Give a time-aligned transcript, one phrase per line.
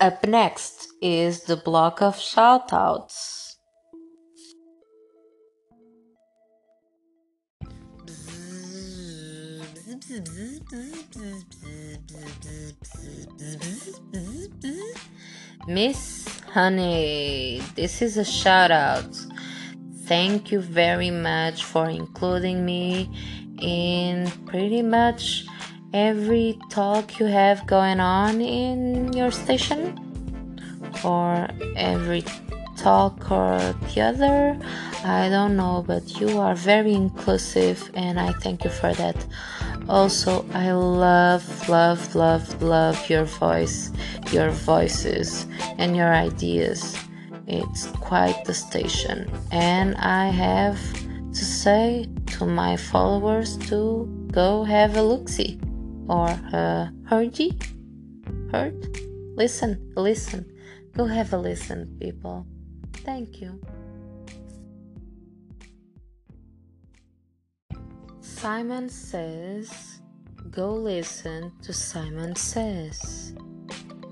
[0.00, 3.56] Up next is the block of shoutouts.
[15.66, 19.16] Miss Honey, this is a shout out.
[20.04, 23.10] Thank you very much for including me
[23.60, 25.44] in pretty much
[25.92, 29.98] every talk you have going on in your station
[31.04, 32.24] or every
[32.76, 33.58] talk or
[33.94, 34.58] the other.
[35.04, 39.16] I don't know, but you are very inclusive and I thank you for that.
[39.88, 43.90] Also, I love, love, love, love your voice,
[44.30, 45.46] your voices,
[45.78, 46.96] and your ideas.
[47.46, 50.78] It's quite the station, and I have
[51.32, 55.58] to say to my followers to go have a look see
[56.08, 56.88] or uh,
[57.34, 57.58] ye?
[58.50, 58.98] Heard?
[59.36, 60.50] Listen, listen.
[60.96, 62.46] Go have a listen, people.
[63.04, 63.60] Thank you.
[68.20, 70.00] Simon says,
[70.50, 73.34] go listen to Simon says.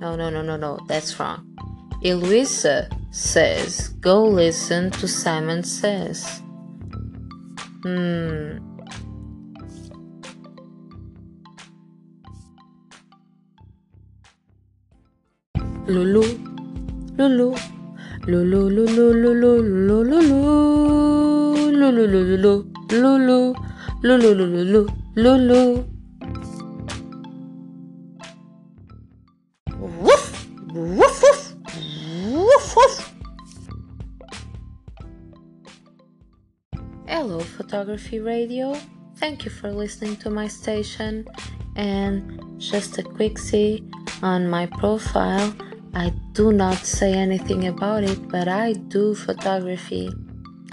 [0.00, 1.56] No, no, no, no, no, that's wrong.
[2.04, 6.42] Eloisa says, go listen to Simon says.
[7.82, 8.65] Hmm.
[15.88, 16.22] Lulu,
[17.16, 17.54] Lulu,
[18.26, 20.18] Lulu, Lulu, Lulu, Lulu,
[21.70, 23.54] Lulu, Lulu, Lulu,
[24.02, 25.84] Lulu, Lulu, Lulu, Lulu.
[29.78, 30.24] Woof,
[30.74, 31.54] woof, woof,
[32.34, 33.12] woof, woof.
[37.06, 38.74] Hello, Photography Radio.
[39.18, 41.26] Thank you for listening to my station.
[41.76, 43.84] And just a quick see
[44.22, 45.54] on my profile,
[45.94, 50.10] I do not say anything about it, but I do photography.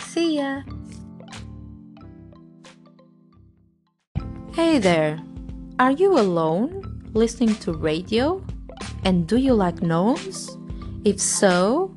[0.02, 0.61] See ya!
[4.53, 5.19] Hey there!
[5.79, 8.44] Are you alone listening to radio?
[9.06, 10.57] And do you like gnomes?
[11.03, 11.95] If so,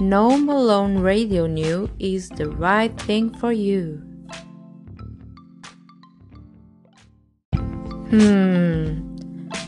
[0.00, 4.02] Gnome Alone Radio New is the right thing for you.
[8.10, 9.01] Hmm,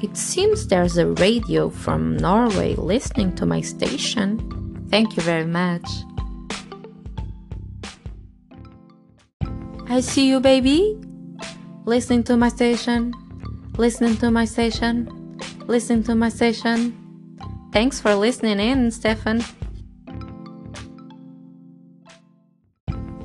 [0.05, 4.37] it seems there's a radio from Norway listening to my station.
[4.91, 5.89] Thank you very much.
[9.89, 11.01] I see you, baby.
[11.87, 13.15] Listening to my station.
[13.79, 15.09] Listening to my station.
[15.67, 16.93] Listening to my station.
[17.73, 19.43] Thanks for listening in, Stefan.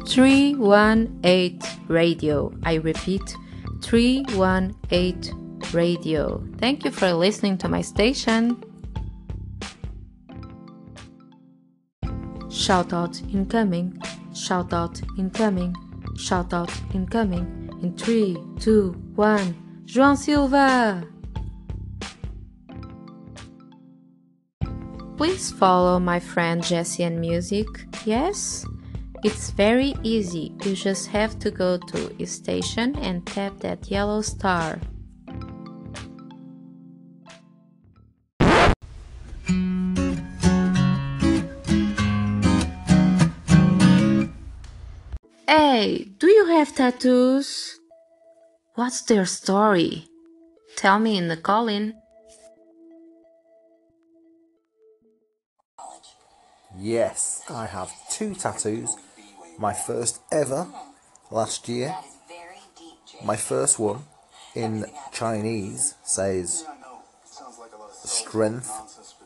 [0.07, 2.53] 318 Radio.
[2.63, 3.35] I repeat,
[3.81, 6.43] 318 Radio.
[6.57, 8.63] Thank you for listening to my station.
[12.49, 14.01] Shout out incoming.
[14.33, 15.75] Shout out incoming.
[16.17, 17.69] Shout out incoming.
[17.81, 19.83] In 3, 2, 1.
[19.85, 21.03] João Silva!
[25.17, 27.67] Please follow my friend Jessie and Music.
[28.05, 28.65] Yes?
[29.23, 30.53] It's very easy.
[30.63, 34.79] You just have to go to station and tap that yellow star.
[45.49, 47.79] Hey, do you have tattoos?
[48.75, 50.05] What's their story?
[50.75, 51.95] Tell me in the call in.
[56.77, 58.95] Yes, I have two tattoos.
[59.57, 60.67] My first ever
[61.31, 61.95] last year.
[63.25, 64.03] My first one
[64.53, 66.63] in Chinese says
[68.03, 68.69] strength,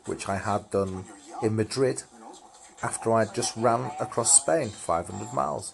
[0.05, 1.03] which I had done
[1.41, 2.03] in Madrid
[2.81, 5.73] after I had just ran across Spain 500 miles.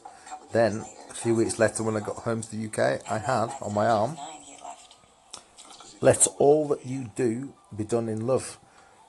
[0.51, 3.73] Then, a few weeks later, when I got home to the UK, I had on
[3.73, 4.17] my arm,
[6.01, 8.57] Let all that you do be done in love,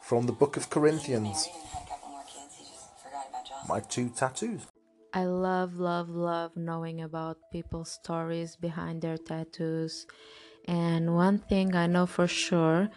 [0.02, 1.48] from the book of Corinthians.
[3.68, 4.66] My two tattoos.
[5.14, 10.06] I love, love, love knowing about people's stories behind their tattoos.
[10.66, 12.90] And one thing I know for sure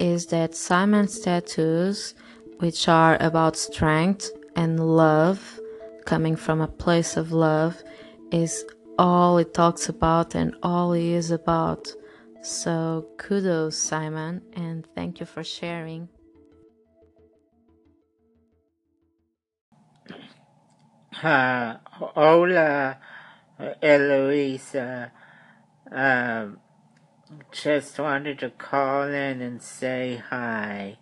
[0.00, 2.14] is that Simon's tattoos,
[2.58, 5.60] which are about strength and love,
[6.06, 7.82] coming from a place of love,
[8.32, 8.64] is
[8.98, 11.88] all it talks about and all he is about.
[12.42, 16.08] So kudos, Simon, and thank you for sharing.
[21.22, 22.98] Uh, hola,
[23.82, 25.12] Eloisa.
[25.90, 26.58] Um,
[27.52, 30.98] just wanted to call in and say hi.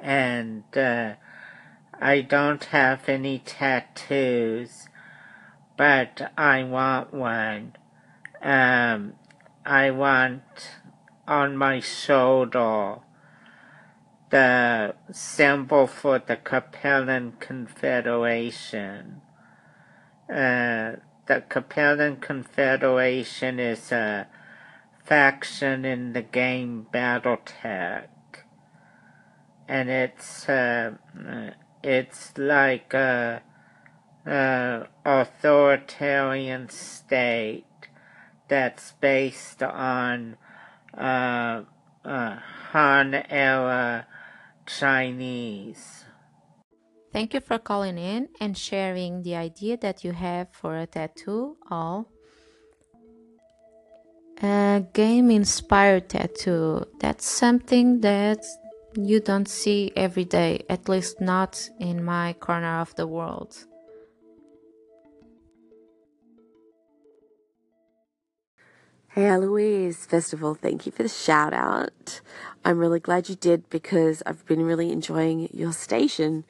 [0.00, 1.14] and uh,
[2.00, 4.88] I don't have any tattoos,
[5.76, 7.76] but I want one.
[8.40, 9.14] Um,
[9.66, 10.42] I want
[11.26, 13.00] on my shoulder
[14.30, 19.22] the symbol for the Capellan Confederation.
[20.28, 20.96] Uh,
[21.26, 24.28] the Capellan Confederation is a
[25.04, 28.08] faction in the game Battletech,
[29.66, 30.92] and it's uh,
[31.82, 33.42] it's like a,
[34.26, 37.64] a authoritarian state
[38.48, 40.36] that's based on
[40.96, 41.62] uh,
[42.04, 42.36] uh,
[42.72, 44.06] Han era
[44.66, 46.04] Chinese.
[47.12, 51.56] Thank you for calling in and sharing the idea that you have for a tattoo.
[51.70, 52.06] All
[54.42, 56.84] a game inspired tattoo.
[57.00, 58.44] That's something that
[58.98, 63.64] you don't see every day, at least not in my corner of the world.
[69.10, 72.20] Hey Eloise, first of all, thank you for the shout out.
[72.64, 76.44] I'm really glad you did because I've been really enjoying your station.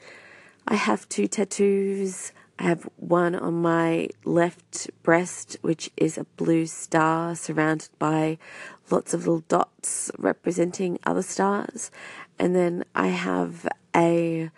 [0.66, 2.32] I have two tattoos.
[2.58, 8.38] I have one on my left breast, which is a blue star surrounded by
[8.90, 11.90] lots of little dots representing other stars.
[12.38, 14.50] And then I have a,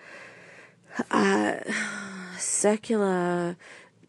[1.11, 1.73] a
[2.39, 3.57] circular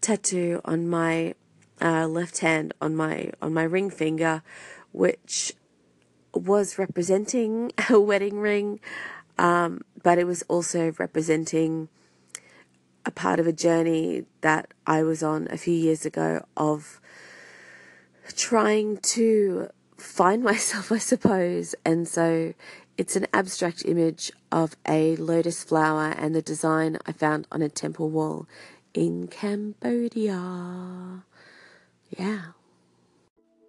[0.01, 1.35] tattoo on my
[1.81, 4.44] uh, left hand on my on my ring finger,
[4.91, 5.53] which
[6.33, 8.79] was representing a wedding ring,
[9.38, 11.89] um, but it was also representing
[13.06, 17.01] a part of a journey that I was on a few years ago of
[18.35, 21.74] trying to find myself, I suppose.
[21.83, 22.53] And so
[23.01, 27.68] it's an abstract image of a lotus flower and the design I found on a
[27.68, 28.48] temple wall
[28.94, 31.24] in Cambodia.
[32.15, 32.44] Yeah.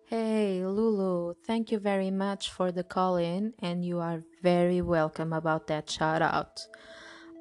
[0.05, 5.32] Hey, Lulu, thank you very much for the call in, and you are very welcome
[5.32, 6.67] about that shout out.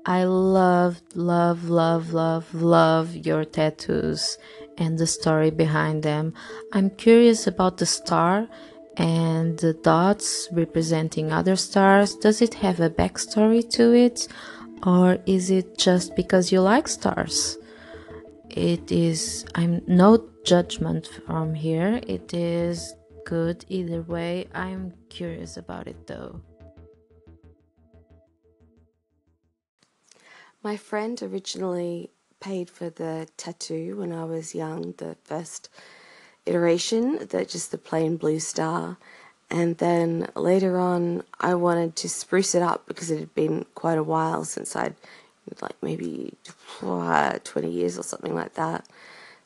[0.06, 4.38] I love, love, love, love, love your tattoos
[4.78, 6.36] and the story behind them.
[6.72, 8.48] I'm curious about the star
[9.02, 12.16] and the dots representing other stars.
[12.16, 14.28] Does it have a backstory to it,
[14.86, 17.58] or is it just because you like stars?
[18.52, 22.00] It is, I'm no judgment from here.
[22.06, 22.94] It is
[23.26, 24.48] good either way.
[24.54, 26.42] I'm curious about it though.
[30.62, 35.70] My friend originally paid for the tattoo when I was young, the first
[36.46, 38.98] iteration, that just the plain blue star.
[39.50, 43.98] And then later on, I wanted to spruce it up because it had been quite
[43.98, 44.96] a while since I'd,
[45.62, 46.34] like maybe
[46.80, 48.86] 20 years or something like that.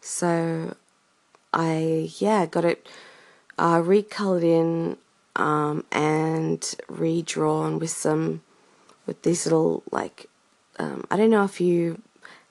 [0.01, 0.75] So
[1.51, 2.87] I, yeah, got it
[3.57, 4.97] uh, recolored in
[5.35, 8.43] um, and redrawn with some,
[9.07, 10.27] with these little, like,
[10.77, 12.01] um, I don't know if you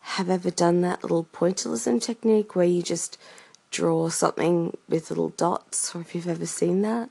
[0.00, 3.16] have ever done that little pointillism technique where you just
[3.74, 7.10] draw something with little dots, or if you've ever seen that.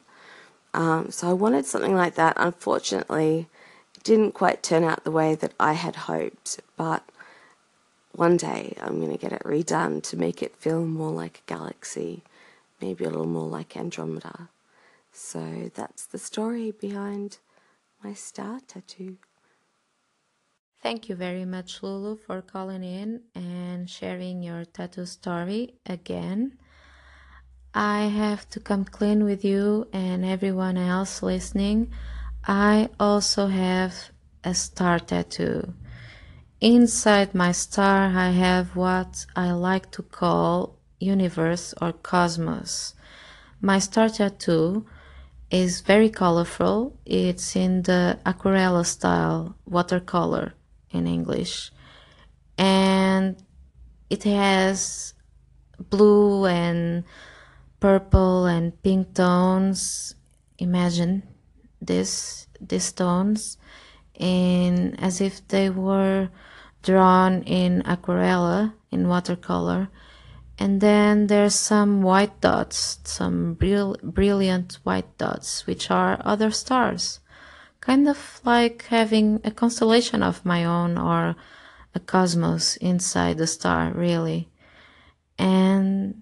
[0.73, 2.35] Um, so I wanted something like that.
[2.37, 3.47] Unfortunately,
[3.95, 7.03] it didn't quite turn out the way that I had hoped, but
[8.13, 11.49] one day I'm going to get it redone to make it feel more like a
[11.53, 12.23] galaxy,
[12.79, 14.47] maybe a little more like Andromeda.
[15.11, 17.39] So that's the story behind
[18.01, 19.17] my star tattoo.
[20.83, 26.57] Thank you very much, Lulu, for calling in and sharing your tattoo story again.
[27.73, 31.93] I have to come clean with you and everyone else listening.
[32.45, 33.93] I also have
[34.43, 35.73] a star tattoo.
[36.59, 42.93] Inside my star, I have what I like to call universe or cosmos.
[43.61, 44.85] My star tattoo
[45.49, 46.99] is very colorful.
[47.05, 50.55] It's in the aquarella style, watercolor
[50.93, 51.71] in English.
[52.57, 53.35] And
[54.09, 55.13] it has
[55.89, 57.03] blue and
[57.79, 60.15] purple and pink tones.
[60.59, 61.23] Imagine
[61.81, 63.57] this these tones
[64.17, 66.29] in as if they were
[66.81, 69.89] drawn in aquarella in watercolor
[70.59, 77.19] and then there's some white dots some bril- brilliant white dots which are other stars
[77.83, 81.35] kind of like having a constellation of my own or
[81.93, 84.47] a cosmos inside the star, really.
[85.37, 86.21] And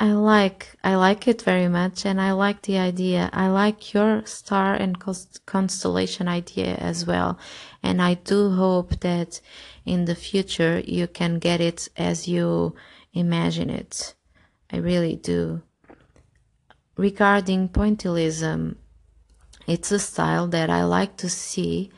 [0.00, 3.28] I like I like it very much and I like the idea.
[3.34, 4.96] I like your star and
[5.44, 7.38] constellation idea as well.
[7.82, 9.42] And I do hope that
[9.84, 12.74] in the future you can get it as you
[13.12, 14.14] imagine it.
[14.72, 15.60] I really do.
[16.96, 18.76] Regarding pointillism,
[19.66, 21.90] it's a style that I like to see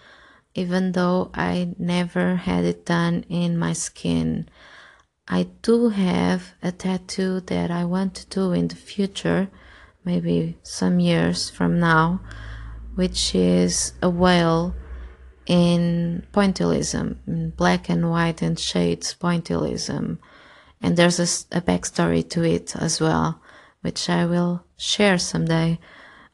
[0.57, 4.49] even though I never had it done in my skin.
[5.29, 9.49] I do have a tattoo that I want to do in the future,
[10.03, 12.21] maybe some years from now,
[12.95, 14.75] which is a whale
[15.47, 20.17] in pointillism, in black and white and shades pointillism.
[20.81, 23.43] And there's a, a backstory to it as well,
[23.83, 25.79] which I will share someday.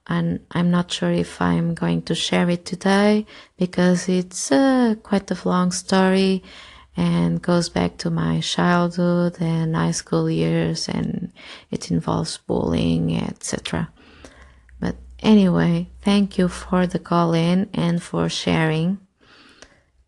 [0.06, 3.24] And I'm not sure if I'm going to share it today
[3.56, 6.42] because it's uh, quite a long story
[6.96, 11.32] and goes back to my childhood and high school years and
[11.70, 13.88] it involves bullying etc
[14.78, 18.98] but anyway thank you for the call in and for sharing.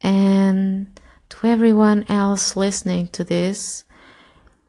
[0.03, 3.85] And to everyone else listening to this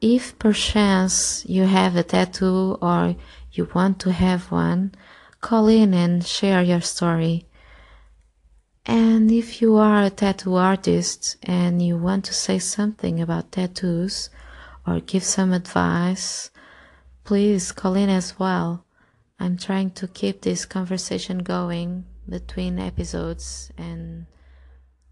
[0.00, 3.16] if perchance you have a tattoo or
[3.52, 4.92] you want to have one
[5.48, 7.46] call in and share your story
[8.86, 14.30] and if you are a tattoo artist and you want to say something about tattoos
[14.86, 16.50] or give some advice,
[17.24, 18.84] please call in as well.
[19.40, 24.26] I'm trying to keep this conversation going between episodes and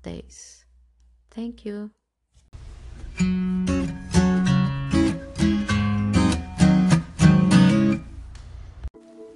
[0.04, 0.64] days.
[1.32, 1.90] Thank you.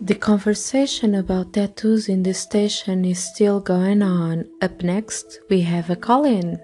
[0.00, 4.48] The conversation about tattoos in the station is still going on.
[4.62, 6.60] Up next, we have a call in.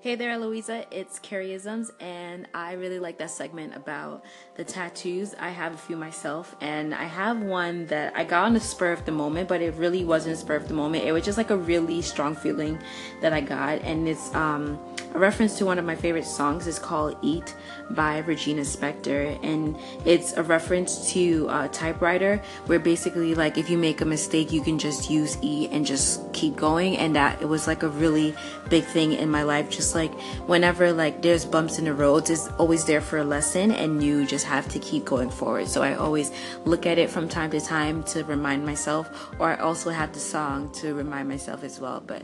[0.00, 0.84] Hey there, Louisa.
[0.90, 4.24] It's Carrieisms, and I really like that segment about
[4.56, 5.32] the tattoos.
[5.38, 8.90] I have a few myself, and I have one that I got on the spur
[8.90, 11.04] of the moment, but it really wasn't spur of the moment.
[11.04, 12.80] It was just like a really strong feeling
[13.20, 14.76] that I got, and it's um,
[15.14, 16.66] a reference to one of my favorite songs.
[16.66, 17.54] It's called "Eet"
[17.94, 23.78] by Regina Spektor, and it's a reference to a typewriter, where basically, like, if you
[23.78, 27.48] make a mistake, you can just use "E" and just keep going, and that it
[27.48, 28.34] was like a really
[28.68, 30.12] big thing in my life, just like
[30.46, 34.26] whenever like there's bumps in the roads it's always there for a lesson and you
[34.26, 35.68] just have to keep going forward.
[35.68, 36.30] So i always
[36.64, 40.20] look at it from time to time to remind myself or i also have the
[40.20, 42.22] song to remind myself as well but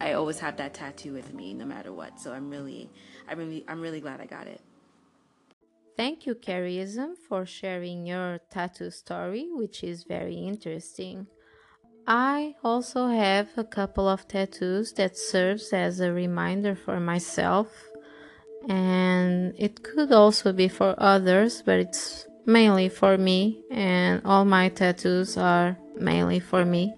[0.00, 2.20] i always have that tattoo with me no matter what.
[2.20, 2.90] So i'm really
[3.28, 4.60] i'm really i'm really glad i got it
[5.98, 11.26] Thank you, Carrieism, for sharing your tattoo story, which is very interesting.
[12.06, 17.66] I also have a couple of tattoos that serves as a reminder for myself
[18.68, 24.68] and it could also be for others but it's mainly for me and all my
[24.68, 26.94] tattoos are mainly for me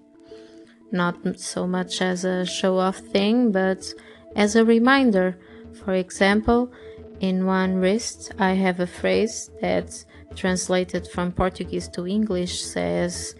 [0.91, 3.93] not so much as a show off thing but
[4.35, 5.37] as a reminder
[5.83, 6.71] for example
[7.21, 13.35] in one wrist i have a phrase that translated from portuguese to english says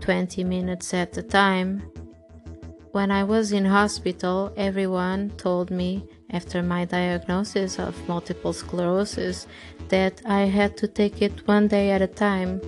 [0.00, 1.82] 20 minutes at a time.
[2.92, 9.46] When I was in hospital, everyone told me after my diagnosis of multiple sclerosis
[9.88, 12.60] that I had to take it one day at a time.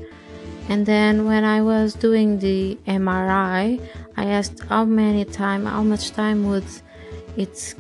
[0.69, 3.81] And then when I was doing the MRI,
[4.17, 6.67] I asked how many time, how much time would
[7.37, 7.75] it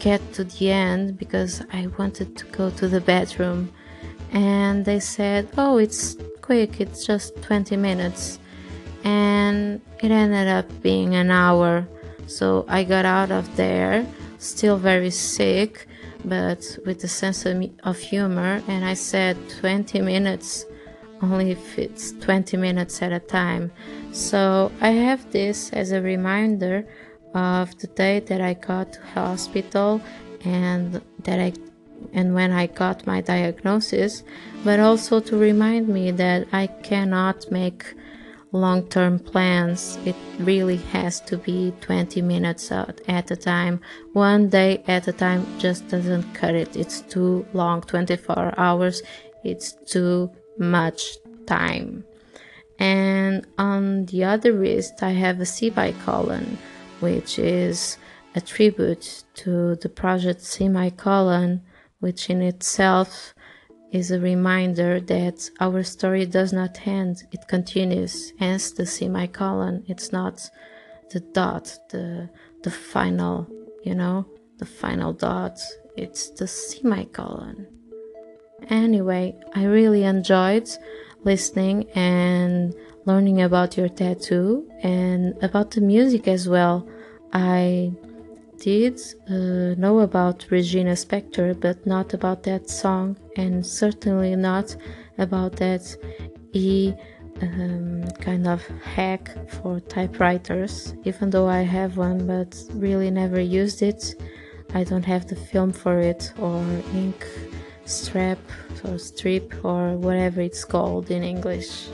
[0.00, 3.72] get to the end because I wanted to go to the bedroom.
[4.32, 6.80] And they said, "Oh, it's quick.
[6.80, 8.38] It's just 20 minutes."
[9.06, 11.86] and it ended up being an hour.
[12.26, 14.04] So I got out of there,
[14.38, 15.86] still very sick,
[16.24, 20.66] but with a sense of humor, and I said 20 minutes,
[21.22, 23.70] only if it's 20 minutes at a time.
[24.10, 26.84] So I have this as a reminder
[27.36, 30.00] of the day that I got to hospital
[30.44, 31.52] and that I
[32.12, 34.22] and when I got my diagnosis,
[34.64, 37.94] but also to remind me that I cannot make
[38.52, 43.80] long term plans, it really has to be 20 minutes at a time.
[44.12, 46.76] One day at a time just doesn't cut it.
[46.76, 49.02] It's too long, 24 hours,
[49.44, 52.04] it's too much time.
[52.78, 56.58] And on the other wrist, I have a C a semicolon,
[57.00, 57.98] which is
[58.34, 61.62] a tribute to the project Semicolon,
[62.00, 63.34] which in itself
[63.92, 69.84] is a reminder that our story does not end, it continues, hence the semicolon.
[69.86, 70.50] It's not
[71.10, 72.28] the dot, the
[72.62, 73.46] the final,
[73.84, 74.26] you know,
[74.58, 75.58] the final dot.
[75.96, 77.66] it's the semicolon.
[78.68, 80.68] Anyway, I really enjoyed
[81.24, 82.74] listening and
[83.06, 86.86] learning about your tattoo and about the music as well.
[87.32, 87.92] I
[88.58, 94.76] did uh, know about Regina Spektor, but not about that song, and certainly not
[95.18, 95.96] about that
[96.52, 96.94] E
[97.42, 100.94] um, kind of hack for typewriters.
[101.04, 104.14] Even though I have one, but really never used it.
[104.74, 106.62] I don't have the film for it or
[106.94, 107.26] ink
[107.84, 108.38] strap
[108.84, 111.86] or strip or whatever it's called in English.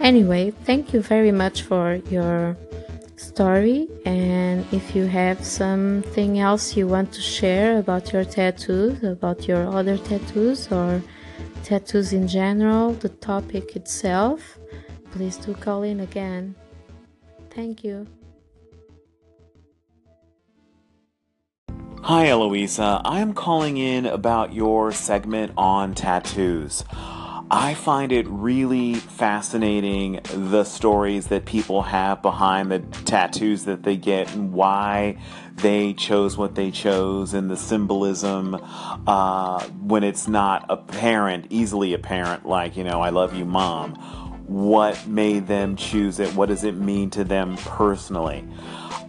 [0.00, 2.56] Anyway, thank you very much for your
[3.16, 3.88] story.
[4.04, 9.66] And if you have something else you want to share about your tattoos, about your
[9.68, 11.02] other tattoos, or
[11.62, 14.58] tattoos in general, the topic itself,
[15.12, 16.54] please do call in again.
[17.50, 18.06] Thank you.
[22.02, 23.00] Hi, Eloisa.
[23.04, 26.82] I am calling in about your segment on tattoos.
[27.54, 33.98] I find it really fascinating the stories that people have behind the tattoos that they
[33.98, 35.18] get and why
[35.56, 38.58] they chose what they chose and the symbolism
[39.06, 43.96] uh, when it's not apparent, easily apparent, like, you know, I love you, mom.
[44.46, 46.34] What made them choose it?
[46.34, 48.48] What does it mean to them personally?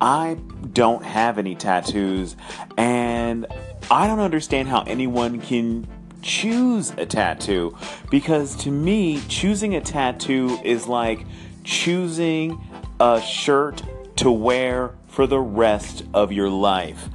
[0.02, 0.38] I
[0.74, 2.36] don't have any tattoos,
[2.78, 3.48] and
[3.90, 5.88] I don't understand how anyone can
[6.24, 7.78] choose a tattoo
[8.10, 11.26] because to me, choosing a tattoo is like
[11.64, 12.60] choosing
[13.00, 13.84] a shirt
[14.16, 17.10] to wear for the rest of your life.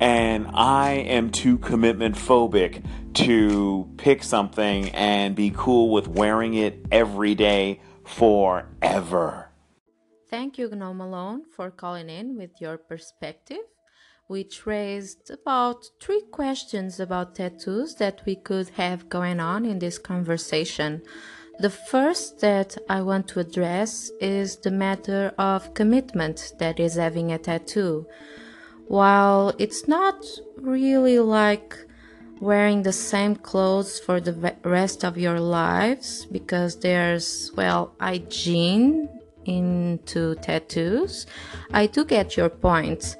[0.00, 2.84] And I am too commitment phobic
[3.14, 9.50] to pick something and be cool with wearing it every day forever.
[10.28, 13.64] Thank you, Gnome Alone, for calling in with your perspective,
[14.26, 19.98] which raised about three questions about tattoos that we could have going on in this
[19.98, 21.02] conversation.
[21.58, 27.32] The first that I want to address is the matter of commitment that is having
[27.32, 28.06] a tattoo.
[28.88, 30.24] While it's not
[30.60, 31.76] really like
[32.40, 39.08] wearing the same clothes for the rest of your lives because there's, well, hygiene
[39.46, 41.26] into tattoos,
[41.72, 43.16] I do get your point.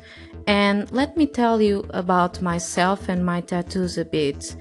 [0.46, 4.56] And let me tell you about myself and my tattoos a bit.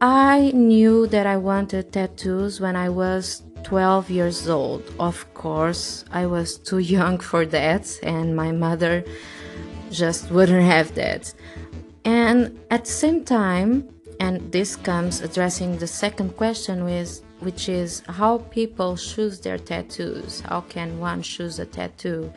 [0.00, 4.82] I knew that I wanted tattoos when I was 12 years old.
[4.98, 9.04] Of course, I was too young for that, and my mother
[9.90, 11.32] just wouldn't have that.
[12.04, 13.88] And at the same time,
[14.18, 16.84] and this comes addressing the second question
[17.40, 20.40] which is how people choose their tattoos.
[20.40, 22.32] How can one choose a tattoo?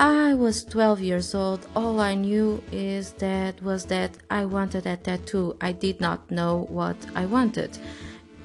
[0.00, 1.66] I was 12 years old.
[1.76, 5.58] All I knew is that was that I wanted a tattoo.
[5.60, 7.76] I did not know what I wanted.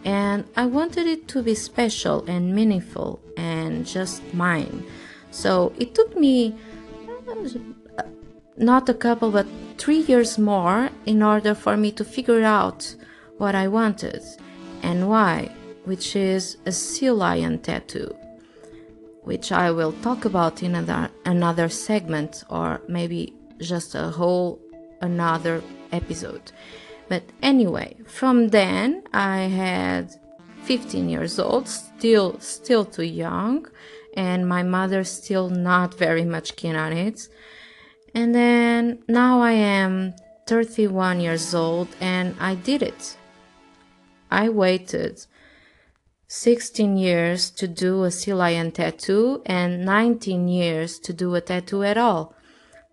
[0.04, 4.84] And I wanted it to be special and meaningful and just mine.
[5.32, 6.56] So it took me
[7.98, 8.04] uh,
[8.58, 12.94] not a couple but 3 years more in order for me to figure out
[13.38, 14.24] what I wanted
[14.84, 15.52] and why,
[15.86, 18.14] which is a sea lion tattoo,
[19.26, 24.60] which I will talk about in another, another segment or maybe just a whole
[25.02, 25.62] another
[25.92, 26.52] episode.
[27.10, 30.16] But anyway, from then I had
[30.64, 33.68] 15 years old, still still too young,
[34.16, 37.28] and my mother still not very much keen on it.
[38.14, 40.14] And then now I am
[40.48, 43.18] 31 years old and I did it.
[44.32, 45.26] I waited
[46.28, 51.84] 16 years to do a sea lion tattoo and 19 years to do a tattoo
[51.84, 52.34] at all.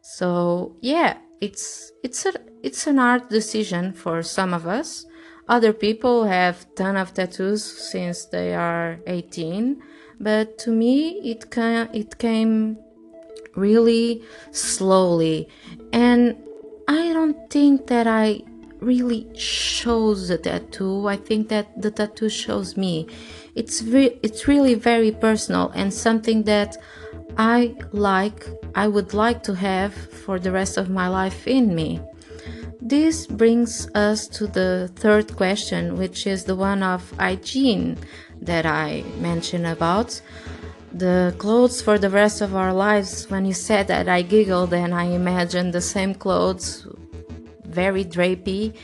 [0.00, 5.06] So, yeah, it's it's a it's an art decision for some of us.
[5.48, 9.82] Other people have ton of tattoos since they are 18,
[10.20, 12.78] but to me it ca- it came
[13.54, 15.48] really slowly
[15.92, 16.36] and
[16.88, 18.42] I don't think that I
[18.82, 21.06] really shows the tattoo.
[21.06, 23.06] I think that the tattoo shows me.
[23.54, 26.76] It's re- it's really very personal and something that
[27.36, 28.46] I like.
[28.74, 32.00] I would like to have for the rest of my life in me.
[32.80, 37.96] This brings us to the third question, which is the one of hygiene
[38.40, 40.20] that I mentioned about.
[40.92, 43.30] The clothes for the rest of our lives.
[43.30, 46.86] When you said that, I giggled and I imagined the same clothes
[47.72, 48.74] very drapey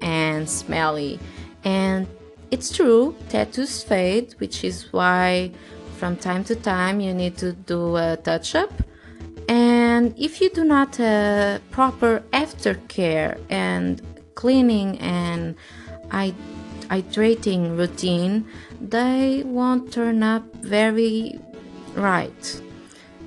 [0.00, 1.18] and smelly.
[1.64, 2.06] And
[2.50, 5.50] it's true, tattoos fade, which is why
[5.98, 8.72] from time to time you need to do a touch up.
[9.48, 14.02] And if you do not uh, proper aftercare and
[14.34, 15.56] cleaning and
[16.88, 18.46] hydrating routine,
[18.80, 21.40] they won't turn up very
[21.94, 22.60] right.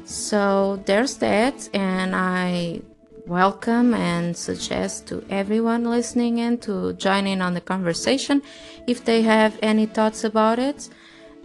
[0.05, 2.81] So there's that, and I
[3.29, 8.41] welcome and suggest to everyone listening in to join in on the conversation
[8.87, 10.89] if they have any thoughts about it.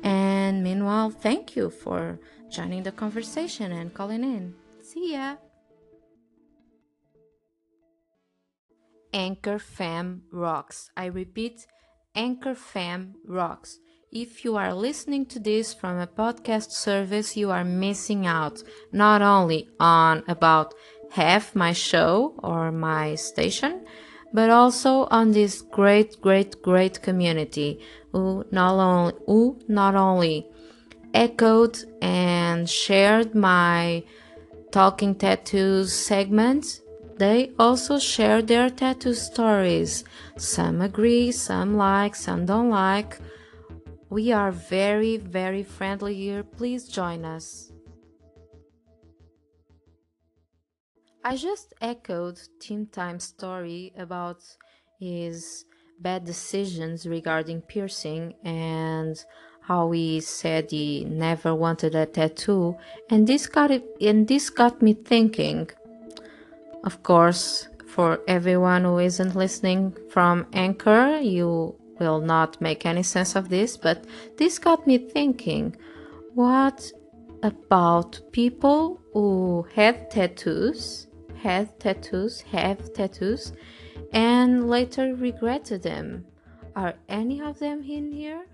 [0.03, 2.19] And meanwhile, thank you for
[2.51, 4.55] joining the conversation and calling in.
[4.83, 5.37] See ya.
[9.13, 10.91] Anchor Fam rocks.
[10.97, 11.67] I repeat,
[12.15, 13.79] Anchor Fam rocks.
[14.15, 19.23] If you are listening to this from a podcast service, you are missing out not
[19.23, 20.73] only on about
[21.15, 23.87] half my show or my station,
[24.33, 27.79] but also on this great, great, great community
[28.11, 30.47] who not only, who not only
[31.15, 34.03] echoed and shared my
[34.73, 36.81] talking tattoos segment,
[37.17, 40.03] they also share their tattoo stories.
[40.37, 43.21] Some agree, some like, some don't like.
[44.11, 46.43] We are very, very friendly here.
[46.43, 47.71] Please join us.
[51.27, 54.43] I just echoed Tim Time's story about
[55.01, 55.65] his
[55.99, 59.17] bad decisions regarding piercing and
[59.63, 62.77] how he said he never wanted a tattoo.
[63.09, 65.71] And this got it and this got me thinking
[66.85, 73.35] of course for everyone who isn't listening from anchor you will not make any sense
[73.35, 74.05] of this, but
[74.37, 75.75] this got me thinking
[76.35, 76.93] what
[77.43, 81.07] about people who had tattoos,
[81.45, 83.53] had tattoos, have tattoos,
[84.15, 86.25] and later regretted them?
[86.75, 88.47] Are any of them in here?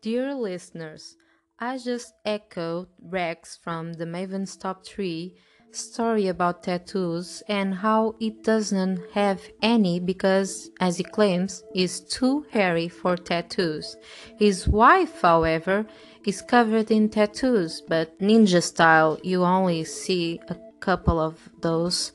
[0.00, 1.18] Dear listeners,
[1.58, 5.36] I just echoed Rex from the Maven's Top 3
[5.72, 12.46] story about tattoos and how it doesn't have any because, as he claims, is too
[12.50, 13.96] hairy for tattoos.
[14.38, 15.86] His wife, however,
[16.24, 22.12] is covered in tattoos, but ninja style, you only see a couple of those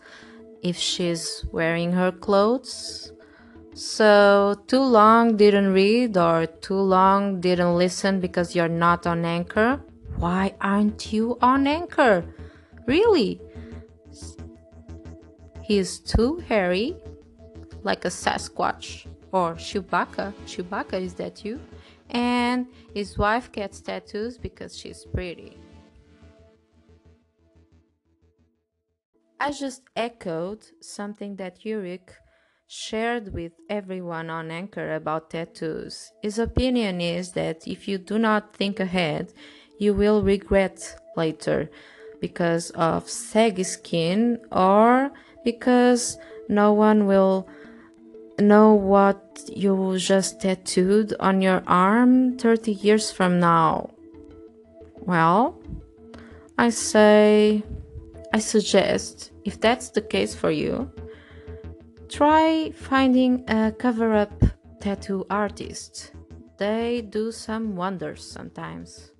[0.61, 3.11] if she's wearing her clothes.
[3.73, 9.81] So, too long didn't read or too long didn't listen because you're not on Anchor?
[10.17, 12.23] Why aren't you on Anchor?
[12.87, 13.41] Really?
[15.61, 16.95] He's too hairy,
[17.83, 20.33] like a Sasquatch or Chewbacca.
[20.45, 21.59] Chewbacca, is that you?
[22.15, 25.57] And his wife gets tattoos because she's pretty.
[29.37, 32.11] I just echoed something that Yurik
[32.67, 36.13] shared with everyone on Anchor about tattoos.
[36.21, 39.33] His opinion is that if you do not think ahead,
[39.77, 41.69] you will regret later
[42.21, 45.11] because of saggy skin or
[45.43, 47.49] because no one will
[48.39, 53.91] know what you just tattooed on your arm 30 years from now.
[54.99, 55.61] Well,
[56.57, 57.63] I say,
[58.33, 60.91] I suggest, if that's the case for you,
[62.09, 64.43] try finding a cover up
[64.79, 66.11] tattoo artist.
[66.57, 69.11] They do some wonders sometimes.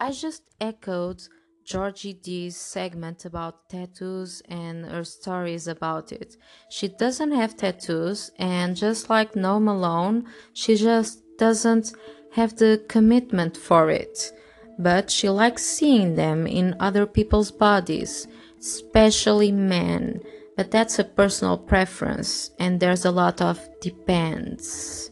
[0.00, 1.22] I just echoed
[1.68, 6.38] Georgie D's segment about tattoos and her stories about it.
[6.70, 11.92] She doesn't have tattoos, and just like Gnome Alone, she just doesn't
[12.32, 14.32] have the commitment for it.
[14.78, 18.26] But she likes seeing them in other people's bodies,
[18.58, 20.22] especially men.
[20.56, 25.10] But that's a personal preference, and there's a lot of depends.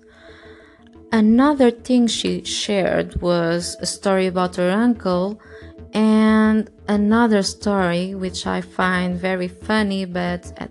[1.13, 5.39] Another thing she shared was a story about her uncle,
[5.97, 10.69] and another story which I find very funny, but uh,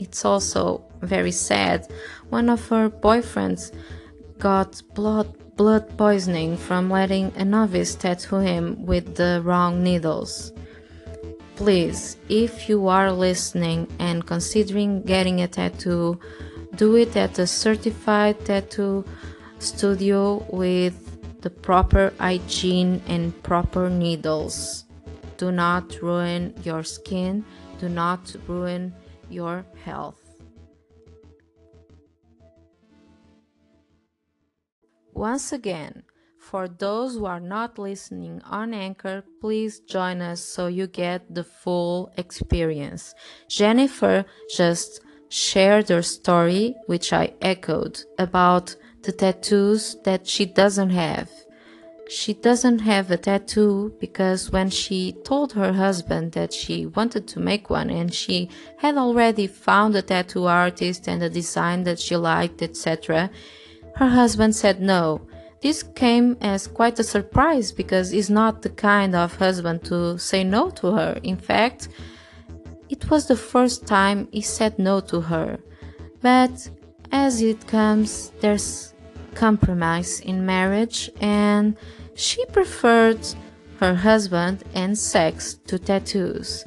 [0.00, 1.86] it's also very sad.
[2.30, 3.72] One of her boyfriends
[4.40, 10.52] got blood blood poisoning from letting a novice tattoo him with the wrong needles.
[11.54, 16.18] Please, if you are listening and considering getting a tattoo,
[16.74, 19.04] do it at a certified tattoo
[19.60, 21.03] studio with
[21.44, 24.86] the proper hygiene and proper needles.
[25.36, 27.44] Do not ruin your skin,
[27.78, 28.94] do not ruin
[29.28, 30.22] your health.
[35.12, 36.02] Once again,
[36.38, 41.44] for those who are not listening on Anchor, please join us so you get the
[41.44, 43.14] full experience.
[43.50, 44.24] Jennifer
[44.56, 51.30] just shared her story, which I echoed, about the tattoos that she doesn't have.
[52.08, 57.40] She doesn't have a tattoo because when she told her husband that she wanted to
[57.40, 62.16] make one and she had already found a tattoo artist and a design that she
[62.16, 63.30] liked, etc.,
[63.96, 65.26] her husband said no.
[65.62, 70.44] This came as quite a surprise because he's not the kind of husband to say
[70.44, 71.18] no to her.
[71.22, 71.88] In fact,
[72.90, 75.58] it was the first time he said no to her.
[76.20, 76.70] But
[77.12, 78.93] as it comes, there's
[79.34, 81.76] compromise in marriage, and
[82.14, 83.20] she preferred
[83.80, 86.64] her husband and sex to tattoos.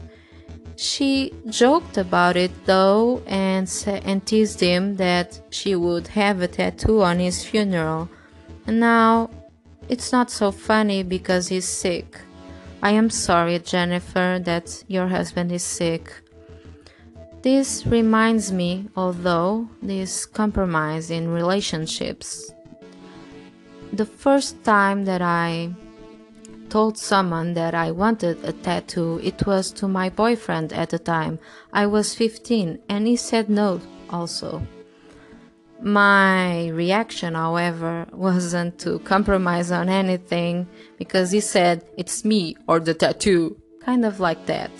[0.75, 7.01] She joked about it though and, and teased him that she would have a tattoo
[7.01, 8.09] on his funeral.
[8.67, 9.31] And now
[9.89, 12.19] it's not so funny because he's sick.
[12.83, 16.13] I am sorry, Jennifer, that your husband is sick.
[17.41, 22.51] This reminds me, although, this compromise in relationships.
[23.93, 25.73] The first time that I
[26.69, 31.39] told someone that I wanted a tattoo, it was to my boyfriend at the time.
[31.71, 34.65] I was 15 and he said no also.
[35.81, 42.93] My reaction, however, wasn't to compromise on anything because he said, It's me or the
[42.93, 44.71] tattoo, kind of like that.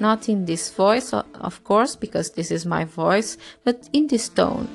[0.00, 4.68] Not in this voice, of course, because this is my voice, but in this tone.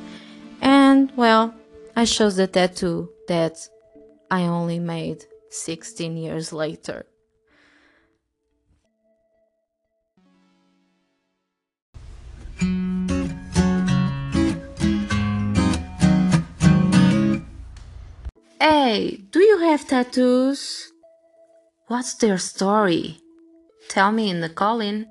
[0.61, 1.53] And, well,
[1.95, 3.69] I chose the tattoo that
[4.31, 7.05] I only made 16 years later.
[18.59, 20.91] Hey, do you have tattoos?
[21.87, 23.17] What's their story?
[23.87, 25.07] Tell me in the call in.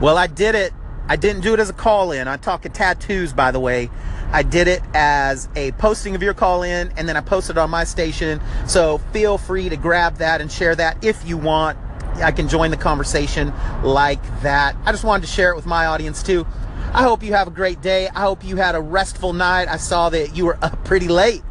[0.00, 0.72] Well, I did it.
[1.08, 2.28] I didn't do it as a call in.
[2.28, 3.90] I'm talking tattoos, by the way.
[4.34, 7.70] I did it as a posting of your call in, and then I posted on
[7.70, 8.40] my station.
[8.66, 11.78] So feel free to grab that and share that if you want.
[12.16, 13.52] I can join the conversation
[13.84, 14.74] like that.
[14.84, 16.48] I just wanted to share it with my audience too.
[16.92, 18.08] I hope you have a great day.
[18.08, 19.68] I hope you had a restful night.
[19.68, 21.42] I saw that you were up pretty late.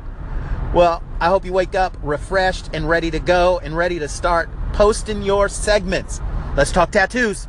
[0.73, 4.49] Well, I hope you wake up refreshed and ready to go and ready to start
[4.73, 6.19] posting your segments.
[6.57, 7.47] Let's talk tattoos.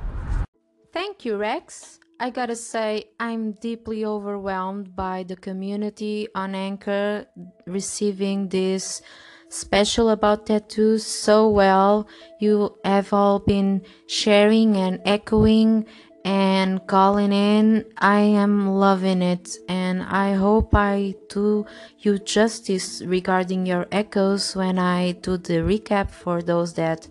[0.92, 1.98] Thank you, Rex.
[2.20, 7.26] I gotta say, I'm deeply overwhelmed by the community on Anchor
[7.66, 9.02] receiving this
[9.48, 12.06] special about tattoos so well.
[12.38, 15.86] You have all been sharing and echoing
[16.24, 17.84] and calling in.
[17.98, 21.66] I am loving it, and I hope I do
[21.98, 27.08] you justice regarding your echoes when I do the recap for those that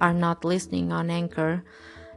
[0.00, 1.62] are not listening on Anchor.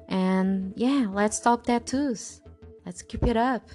[0.09, 2.41] And yeah, let's talk tattoos.
[2.85, 3.69] Let's keep it up.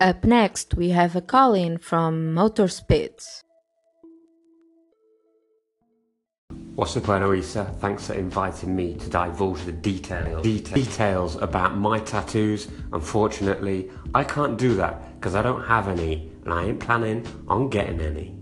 [0.00, 3.42] Up next, we have a call in from Motorspits.
[6.74, 7.74] What's up, Eloisa?
[7.80, 12.68] Thanks for inviting me to divulge the details, details about my tattoos.
[12.92, 17.68] Unfortunately, I can't do that because I don't have any and I ain't planning on
[17.68, 18.34] getting any.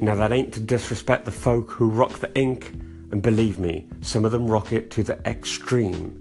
[0.00, 2.72] Now, that ain't to disrespect the folk who rock the ink,
[3.12, 6.18] and believe me, some of them rock it to the extreme.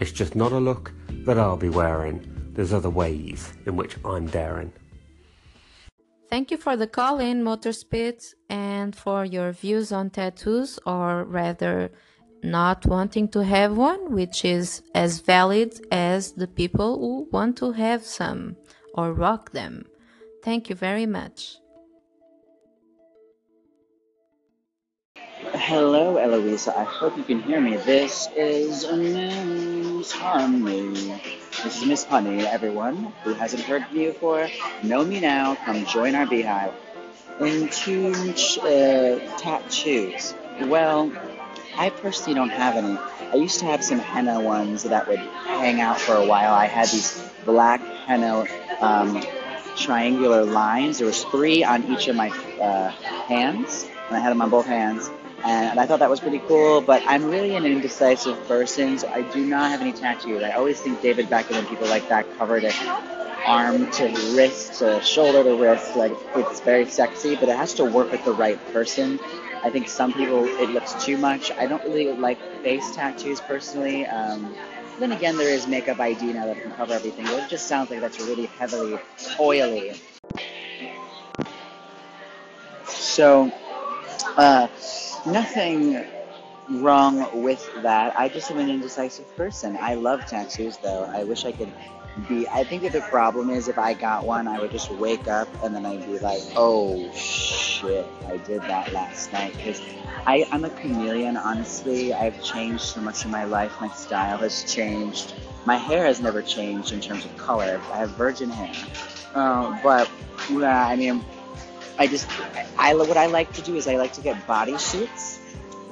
[0.00, 0.92] It's just not a look
[1.24, 2.24] that I'll be wearing.
[2.52, 4.72] There's other ways in which I'm daring.
[6.28, 11.90] Thank you for the call in, Motorspit, and for your views on tattoos, or rather,
[12.42, 17.72] not wanting to have one, which is as valid as the people who want to
[17.72, 18.56] have some
[18.94, 19.86] or rock them.
[20.42, 21.56] Thank you very much.
[25.54, 26.76] Hello, Eloisa.
[26.76, 27.76] I hope you can hear me.
[27.76, 31.20] This is Miss Honey.
[31.62, 34.48] This is Miss Honey, everyone who hasn't heard me before.
[34.82, 35.54] Know me now.
[35.54, 36.74] Come join our beehive.
[37.40, 38.10] Into
[38.62, 40.34] uh, tattoos.
[40.62, 41.12] Well,
[41.76, 42.98] I personally don't have any.
[43.32, 46.54] I used to have some henna ones that would hang out for a while.
[46.54, 48.46] I had these black henna
[48.80, 49.22] um,
[49.76, 50.98] triangular lines.
[50.98, 52.30] There was three on each of my
[52.60, 52.90] uh,
[53.28, 55.08] hands, and I had them on both hands
[55.44, 56.80] and I thought that was pretty cool.
[56.80, 60.42] But I'm really an indecisive person, so I do not have any tattoos.
[60.42, 62.74] I always think David Beckham and people like that covered it
[63.44, 64.04] arm to
[64.36, 65.96] wrist to shoulder to wrist.
[65.96, 69.18] Like it's very sexy, but it has to work with the right person.
[69.62, 71.50] I think some people it looks too much.
[71.58, 74.06] I don't really like face tattoos personally.
[74.06, 74.56] Um,
[74.98, 77.24] then again, there is makeup ID now that can cover everything.
[77.26, 78.98] But it just sounds like that's really heavily
[79.40, 79.92] oily.
[82.84, 83.50] So,
[84.36, 84.68] uh,
[85.26, 86.04] nothing
[86.68, 88.18] wrong with that.
[88.18, 89.76] I just am an indecisive person.
[89.80, 91.04] I love tattoos though.
[91.04, 91.72] I wish I could
[92.28, 92.48] be.
[92.48, 95.48] I think that the problem is if I got one, I would just wake up
[95.62, 99.54] and then I'd be like, oh shit, I did that last night.
[99.56, 99.80] Because
[100.26, 102.12] I'm a chameleon, honestly.
[102.12, 103.80] I've changed so much in my life.
[103.80, 105.34] My style has changed.
[105.66, 107.80] My hair has never changed in terms of color.
[107.92, 108.74] I have virgin hair.
[109.34, 110.10] Uh, but,
[110.50, 111.24] yeah, I mean,
[111.98, 112.28] I just,
[112.78, 115.40] I, what I like to do is I like to get body suits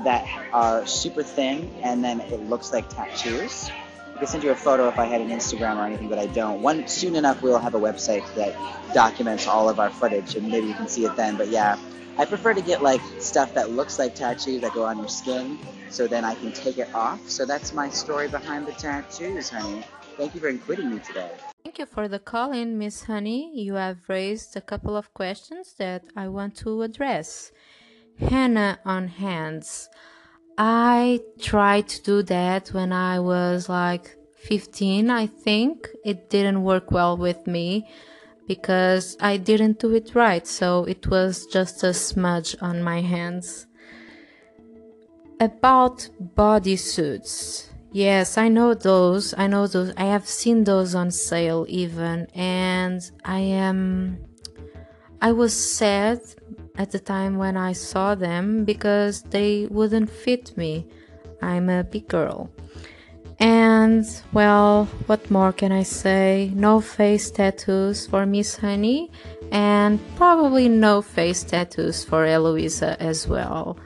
[0.04, 3.70] that are super thin and then it looks like tattoos.
[4.14, 6.26] I could send you a photo if I had an Instagram or anything, but I
[6.26, 6.62] don't.
[6.62, 8.54] One soon enough, we'll have a website that
[8.94, 11.36] documents all of our footage, and maybe you can see it then.
[11.36, 11.76] But yeah,
[12.16, 15.58] I prefer to get like stuff that looks like tattoos that go on your skin,
[15.88, 17.28] so then I can take it off.
[17.28, 19.82] So that's my story behind the tattoos, honey.
[20.16, 21.30] Thank you for including me today.
[21.64, 23.50] Thank you for the call in, Miss Honey.
[23.58, 27.52] You have raised a couple of questions that I want to address.
[28.18, 29.88] Henna on hands.
[30.58, 35.88] I tried to do that when I was like 15, I think.
[36.04, 37.88] It didn't work well with me
[38.46, 43.66] because I didn't do it right, so it was just a smudge on my hands.
[45.40, 47.70] About bodysuits.
[47.94, 49.34] Yes, I know those.
[49.38, 49.92] I know those.
[49.96, 54.18] I have seen those on sale even and I am
[55.22, 56.18] I was sad
[56.76, 60.88] at the time when I saw them because they wouldn't fit me.
[61.40, 62.50] I'm a big girl.
[63.38, 66.50] And well, what more can I say?
[66.52, 69.12] No face tattoos for Miss Honey,
[69.52, 73.78] and probably no face tattoos for Eloisa as well.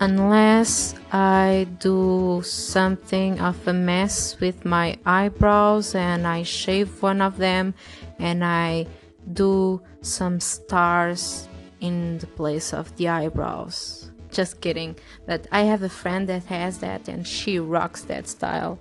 [0.00, 7.36] Unless I do something of a mess with my eyebrows and I shave one of
[7.38, 7.74] them
[8.20, 8.86] and I
[9.32, 11.48] do some stars
[11.80, 14.12] in the place of the eyebrows.
[14.30, 14.94] Just kidding.
[15.26, 18.78] But I have a friend that has that and she rocks that style.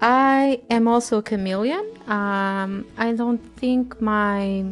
[0.00, 1.86] I am also a chameleon.
[2.08, 4.64] Um, I don't think my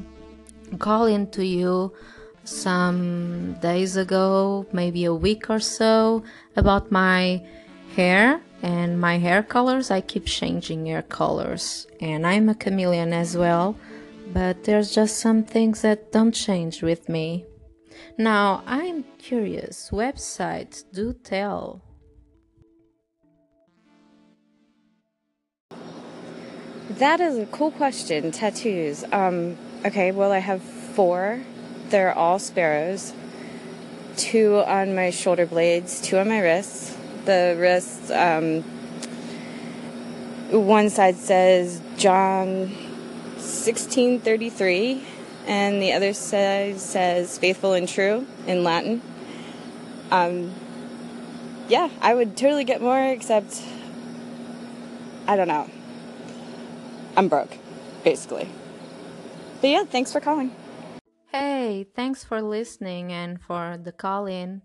[0.80, 1.92] calling to you
[2.44, 6.24] some days ago, maybe a week or so,
[6.56, 7.42] about my
[7.96, 9.90] hair and my hair colors.
[9.90, 13.76] I keep changing hair colors, and I'm a chameleon as well
[14.32, 17.44] but there's just some things that don't change with me.
[18.16, 21.82] Now, I'm curious, websites do tell.
[26.90, 28.30] That is a cool question.
[28.30, 29.04] Tattoos.
[29.12, 31.40] Um, okay, well, I have four.
[31.90, 33.12] They're all sparrows.
[34.16, 36.96] Two on my shoulder blades, two on my wrists.
[37.24, 38.62] The wrists, um,
[40.50, 42.70] one side says John
[43.40, 45.02] 1633,
[45.46, 49.02] and the other says, says faithful and true in Latin.
[50.12, 50.52] Um,
[51.68, 53.62] yeah, I would totally get more, except
[55.26, 55.68] I don't know.
[57.16, 57.56] I'm broke,
[58.04, 58.48] basically.
[59.60, 60.54] But yeah, thanks for calling.
[61.32, 64.62] Hey, thanks for listening and for the call in.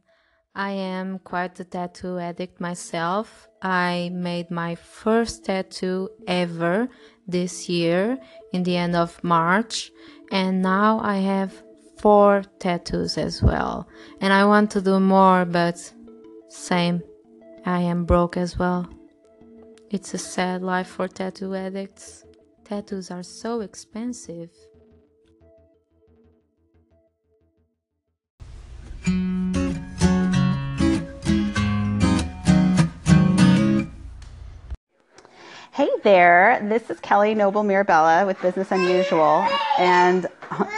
[0.55, 3.47] I am quite a tattoo addict myself.
[3.61, 6.89] I made my first tattoo ever
[7.27, 8.17] this year
[8.51, 9.91] in the end of March,
[10.31, 11.53] and now I have
[11.99, 13.87] four tattoos as well.
[14.19, 15.77] And I want to do more, but
[16.49, 17.03] same,
[17.63, 18.89] I am broke as well.
[19.91, 22.25] It's a sad life for tattoo addicts.
[22.63, 24.49] Tattoos are so expensive.
[29.05, 29.11] Hey
[36.03, 40.25] there, this is Kelly Noble Mirabella with Business Unusual, and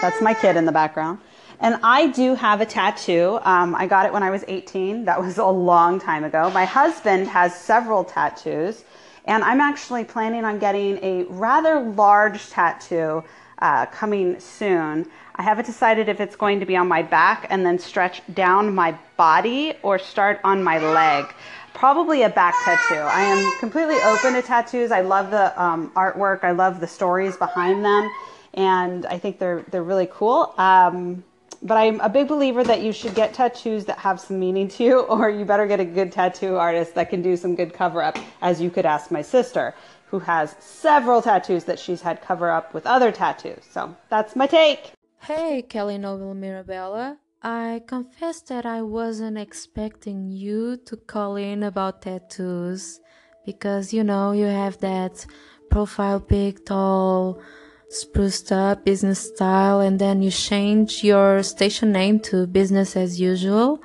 [0.02, 1.20] that's my kid in the background.
[1.62, 3.40] And I do have a tattoo.
[3.44, 5.06] Um, I got it when I was 18.
[5.06, 6.50] That was a long time ago.
[6.50, 8.84] My husband has several tattoos,
[9.24, 13.24] and I'm actually planning on getting a rather large tattoo
[13.60, 15.06] uh, coming soon.
[15.36, 18.74] I haven't decided if it's going to be on my back and then stretch down
[18.74, 21.34] my body or start on my leg
[21.78, 22.96] probably a back tattoo.
[22.96, 24.92] I am completely open to tattoos.
[24.92, 26.44] I love the um, artwork.
[26.44, 28.10] I love the stories behind them,
[28.56, 30.54] and I think they're they're really cool.
[30.58, 31.24] Um,
[31.62, 34.84] but I'm a big believer that you should get tattoos that have some meaning to
[34.84, 38.02] you, or you better get a good tattoo artist that can do some good cover
[38.02, 39.76] up, as you could ask my sister,
[40.10, 43.64] who has several tattoos that she's had cover up with other tattoos.
[43.72, 44.94] So that's my take.
[45.20, 47.18] Hey, Kelly Noble Mirabella.
[47.42, 53.00] I confess that I wasn't expecting you to call in about tattoos
[53.46, 55.26] because you know you have that
[55.70, 57.42] profile pic, tall,
[57.90, 63.82] spruced up business style, and then you change your station name to business as usual.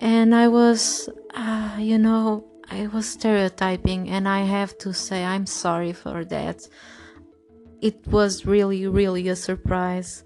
[0.00, 5.46] and I was, uh, you know, I was stereotyping, and I have to say I'm
[5.46, 6.68] sorry for that.
[7.80, 10.22] It was really, really a surprise,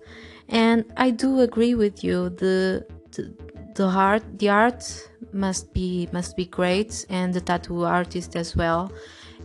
[0.49, 2.29] and I do agree with you.
[2.29, 3.35] The the,
[3.75, 4.85] the art, the art
[5.33, 8.93] must be must be great, and the tattoo artist as well,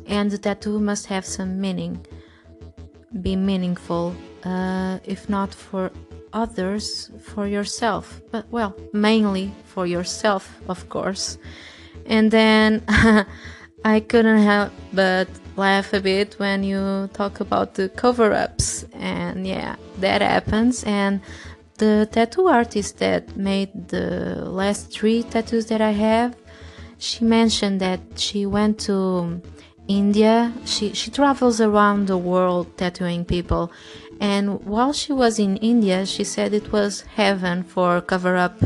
[0.05, 2.05] and the tattoo must have some meaning,
[3.21, 5.89] be meaningful, uh, if not for
[6.33, 8.21] others, for yourself.
[8.29, 11.37] But well, mainly for yourself, of course
[12.09, 12.83] and then
[13.85, 19.47] I couldn't help but laugh a bit when you talk about the cover ups, and
[19.47, 20.83] yeah, that happens.
[20.83, 21.21] And
[21.77, 26.35] the tattoo artist that made the last three tattoos that I have,
[26.97, 29.41] she mentioned that she went to
[29.87, 30.53] India.
[30.65, 33.71] She she travels around the world tattooing people,
[34.19, 38.59] and while she was in India, she said it was heaven for cover up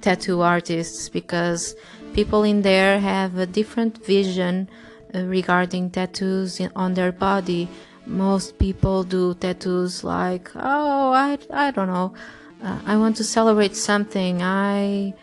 [0.00, 1.74] tattoo artists because
[2.18, 4.68] people in there have a different vision
[5.14, 7.68] uh, regarding tattoos on their body.
[8.06, 12.14] Most people do tattoos like, oh, I, I don't know,
[12.60, 14.42] uh, I want to celebrate something.
[14.42, 15.14] I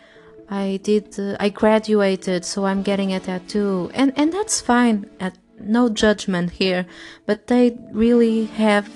[0.49, 4.97] I did uh, I graduated, so I'm getting a tattoo, and and that's fine.
[5.19, 6.85] Uh, no judgment here,
[7.25, 8.87] but they really have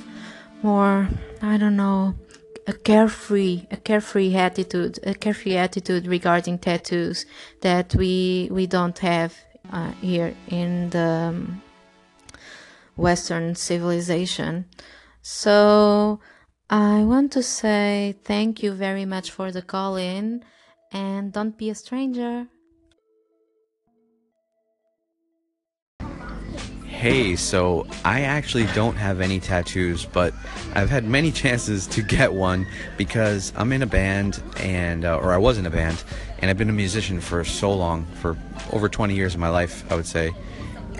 [0.63, 1.09] more.
[1.41, 2.15] I don't know
[2.69, 7.25] a carefree a carefree attitude a carefree attitude regarding tattoos
[7.61, 9.31] that we we don't have
[9.71, 11.61] uh, here in the um,
[12.95, 14.65] western civilization.
[15.21, 16.19] So
[16.69, 20.43] i want to say thank you very much for the call in
[20.91, 22.45] and don't be a stranger
[26.99, 30.33] Hey, so I actually don't have any tattoos, but
[30.75, 35.31] I've had many chances to get one because I'm in a band and uh, or
[35.31, 36.03] I was in a band
[36.39, 38.35] and I've been a musician for so long, for
[38.73, 40.31] over 20 years of my life, I would say.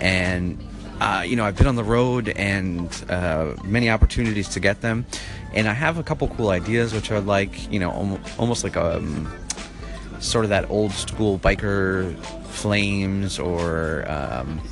[0.00, 0.58] And
[1.02, 5.04] uh, you know, I've been on the road and uh, many opportunities to get them,
[5.52, 8.96] and I have a couple cool ideas which are like, you know, almost like a
[8.96, 9.30] um,
[10.18, 14.62] sort of that old school biker flames or um,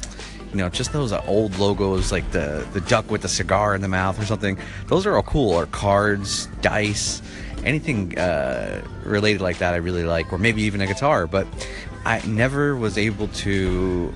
[0.50, 3.88] you know, just those old logos like the the duck with the cigar in the
[3.88, 4.58] mouth or something.
[4.86, 5.52] Those are all cool.
[5.52, 7.22] Or cards, dice,
[7.64, 9.74] anything uh, related like that.
[9.74, 11.26] I really like, or maybe even a guitar.
[11.26, 11.46] But
[12.04, 14.12] I never was able to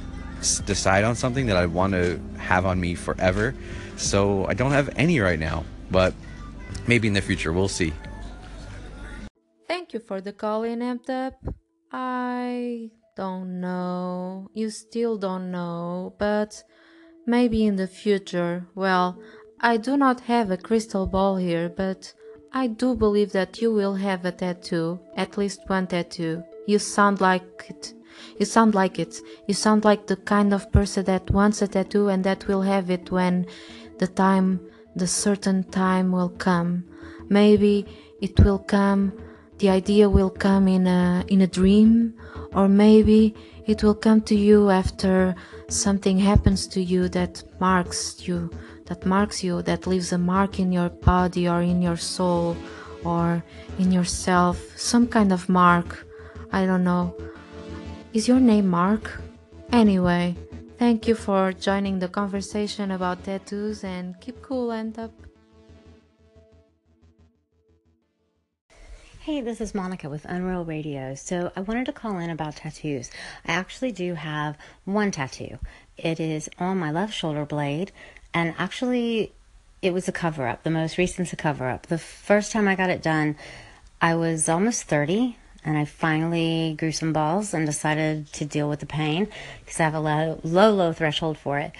[0.64, 3.54] decide on something that I want to have on me forever.
[3.96, 6.14] So I don't have any right now, but
[6.86, 7.92] maybe in the future we'll see.
[9.68, 11.34] Thank you for the call in, Up.
[11.92, 14.48] I don't know.
[14.54, 16.62] You still don't know, but
[17.26, 18.66] maybe in the future.
[18.74, 19.20] Well,
[19.60, 22.14] I do not have a crystal ball here, but
[22.52, 26.42] I do believe that you will have a tattoo, at least one tattoo.
[26.66, 27.94] You sound like it.
[28.38, 29.20] You sound like it.
[29.46, 32.90] You sound like the kind of person that wants a tattoo and that will have
[32.90, 33.46] it when
[33.98, 34.60] the time,
[34.96, 36.84] the certain time will come.
[37.28, 37.86] Maybe
[38.20, 39.12] it will come,
[39.58, 42.14] the idea will come in a, in a dream
[42.54, 43.34] or maybe
[43.66, 45.34] it will come to you after
[45.68, 48.50] something happens to you that marks you,
[48.86, 52.56] that marks you, that leaves a mark in your body or in your soul
[53.04, 53.42] or
[53.78, 56.06] in yourself, some kind of mark.
[56.52, 57.14] I don't know.
[58.12, 59.20] Is your name Mark?
[59.72, 60.36] Anyway,
[60.78, 65.31] thank you for joining the conversation about tattoos and keep cool and up.
[69.24, 71.14] Hey, this is Monica with Unreal Radio.
[71.14, 73.08] So I wanted to call in about tattoos.
[73.46, 75.60] I actually do have one tattoo.
[75.96, 77.92] It is on my left shoulder blade,
[78.34, 79.32] and actually,
[79.80, 80.64] it was a cover up.
[80.64, 81.86] The most recent's a cover up.
[81.86, 83.36] The first time I got it done,
[84.00, 88.80] I was almost 30, and I finally grew some balls and decided to deal with
[88.80, 89.28] the pain
[89.60, 91.70] because I have a low, low, low threshold for it.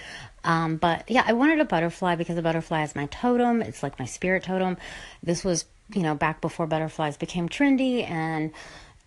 [0.45, 3.61] Um, but yeah, I wanted a butterfly because a butterfly is my totem.
[3.61, 4.77] It's like my spirit totem.
[5.21, 8.51] This was you know, back before butterflies became trendy and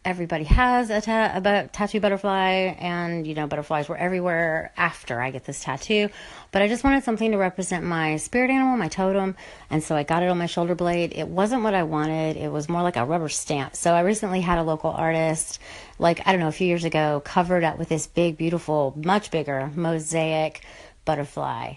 [0.07, 5.45] everybody has a, ta- tattoo butterfly and you know butterflies were everywhere after i get
[5.45, 6.09] this tattoo.
[6.53, 9.35] But i just wanted something to represent my spirit animal my totem
[9.69, 11.13] and so i got it on my shoulder blade.
[11.17, 12.37] It wasn't what i wanted.
[12.37, 13.75] It was more like a rubber stamp.
[13.75, 15.59] So i recently had a local artist
[15.99, 19.33] like i don't know a few years ago covered up with this big beautiful much
[19.33, 20.65] bigger mosaic
[21.05, 21.75] butterfly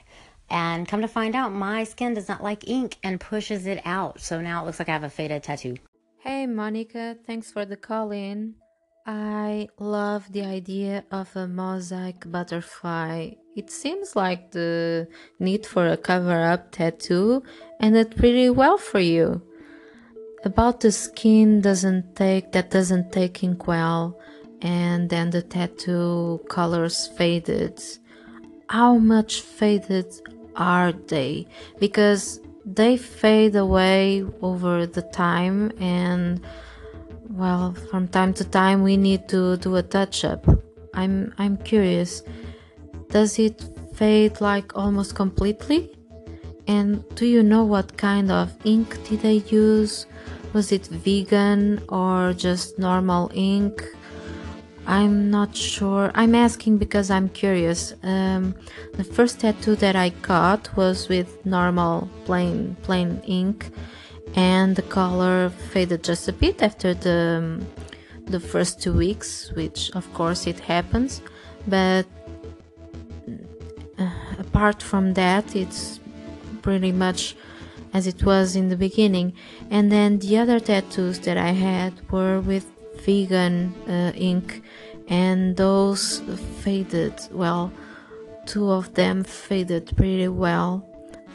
[0.50, 4.20] and come to find out, my skin does not like ink and pushes it out.
[4.20, 5.76] So now it looks like I have a faded tattoo.
[6.20, 8.56] Hey, Monica, thanks for the call in.
[9.06, 13.32] I love the idea of a mosaic butterfly.
[13.56, 15.08] It seems like the
[15.40, 17.44] need for a cover up tattoo
[17.80, 19.42] ended pretty well for you.
[20.44, 24.20] About the skin doesn't take that doesn't take ink well.
[24.62, 27.82] and then the tattoo colors faded.
[28.70, 30.08] How much faded
[30.60, 31.48] are they?
[31.80, 36.42] Because they fade away over the time and
[37.30, 40.46] well from time to time we need to do a touch up
[40.94, 42.22] i'm i'm curious
[43.10, 43.64] does it
[44.00, 45.92] fade like almost completely?
[46.68, 50.06] And do you know what kind of ink did they use?
[50.54, 53.84] Was it vegan or just normal ink
[54.86, 56.12] I'm not sure.
[56.16, 57.94] I'm asking because I'm curious.
[58.04, 58.56] Um,
[58.94, 63.70] the first tattoo that I got was with normal plain plain ink,
[64.36, 67.68] and the color faded just a bit after the um,
[68.26, 71.22] the first two weeks, which of course it happens.
[71.68, 72.08] But
[73.98, 74.10] uh,
[74.40, 76.00] apart from that, it's
[76.62, 77.36] pretty much
[77.94, 79.34] as it was in the beginning.
[79.70, 82.66] And then the other tattoos that I had were with
[83.02, 84.62] vegan uh, ink
[85.08, 86.20] and those
[86.62, 87.72] faded well
[88.50, 90.84] two of them faded pretty well.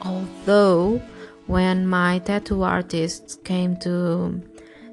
[0.02, 1.00] Although
[1.46, 4.42] when my tattoo artist came to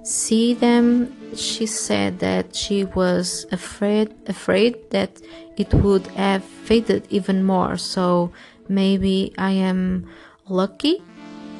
[0.04, 5.22] see them she said that she was afraid afraid that
[5.58, 7.78] it would have faded even more.
[7.78, 8.32] So
[8.68, 10.08] maybe i am
[10.48, 11.02] lucky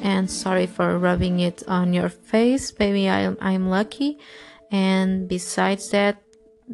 [0.02, 2.72] and sorry for rubbing it on your face.
[2.78, 4.18] Maybe I, i'm lucky
[4.72, 6.20] and besides that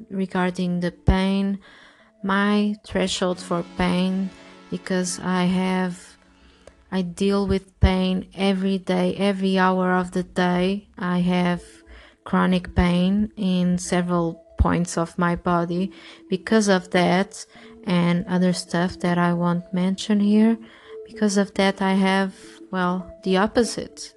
[0.09, 1.59] regarding the pain
[2.22, 4.30] my threshold for pain
[4.70, 6.16] because i have
[6.90, 10.88] i deal with pain every day every hour of the day.
[10.96, 11.62] I have
[12.24, 15.92] chronic pain in several points of my body
[16.28, 17.46] because of that
[17.84, 20.59] and other stuff that i won't mention here.
[21.07, 22.34] Because of that i have
[22.70, 24.14] well the opposite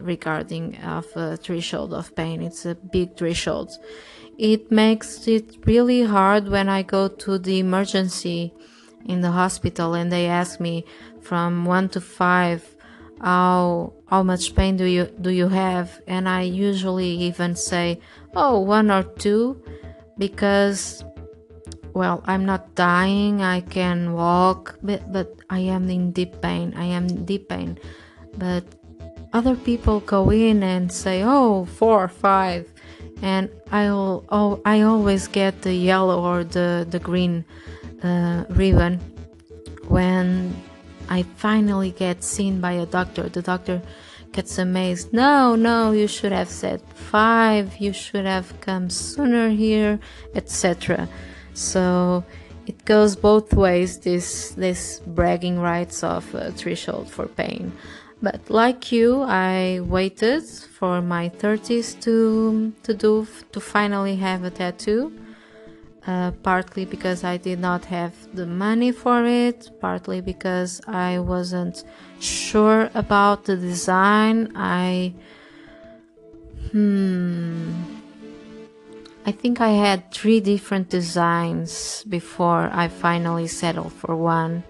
[0.00, 2.42] regarding of a threshold of pain.
[2.42, 3.70] It's a big threshold.
[4.38, 8.54] It makes it really hard when I go to the emergency
[9.04, 10.84] in the hospital and they ask me
[11.20, 12.76] from 1 to 5
[13.22, 16.02] how how much pain do you do you have?
[16.06, 18.00] And I usually even say
[18.34, 19.62] oh one or two
[20.18, 21.04] because
[21.94, 23.42] well I'm not dying.
[23.42, 26.74] I can walk but, but I am in deep pain.
[26.76, 27.78] I am in deep pain.
[28.36, 28.64] But
[29.32, 32.68] other people go in and say oh four or five
[33.22, 37.44] and I'll oh, I always get the yellow or the the green
[38.02, 39.00] uh, ribbon
[39.88, 40.54] when
[41.08, 43.28] I finally get seen by a doctor.
[43.28, 43.80] The doctor
[44.32, 45.12] gets amazed.
[45.12, 47.76] No, no, you should have said five.
[47.78, 50.00] You should have come sooner here,
[50.34, 51.08] etc.
[51.54, 52.24] So
[52.66, 53.98] it goes both ways.
[53.98, 57.72] This this bragging rights of a threshold for pain.
[58.22, 64.50] But like you, I waited for my 30s to to do to finally have a
[64.50, 65.12] tattoo.
[66.06, 71.84] Uh, partly because I did not have the money for it, partly because I wasn't
[72.18, 74.50] sure about the design.
[74.56, 75.14] I
[76.72, 77.70] hmm
[79.24, 84.64] I think I had three different designs before I finally settled for one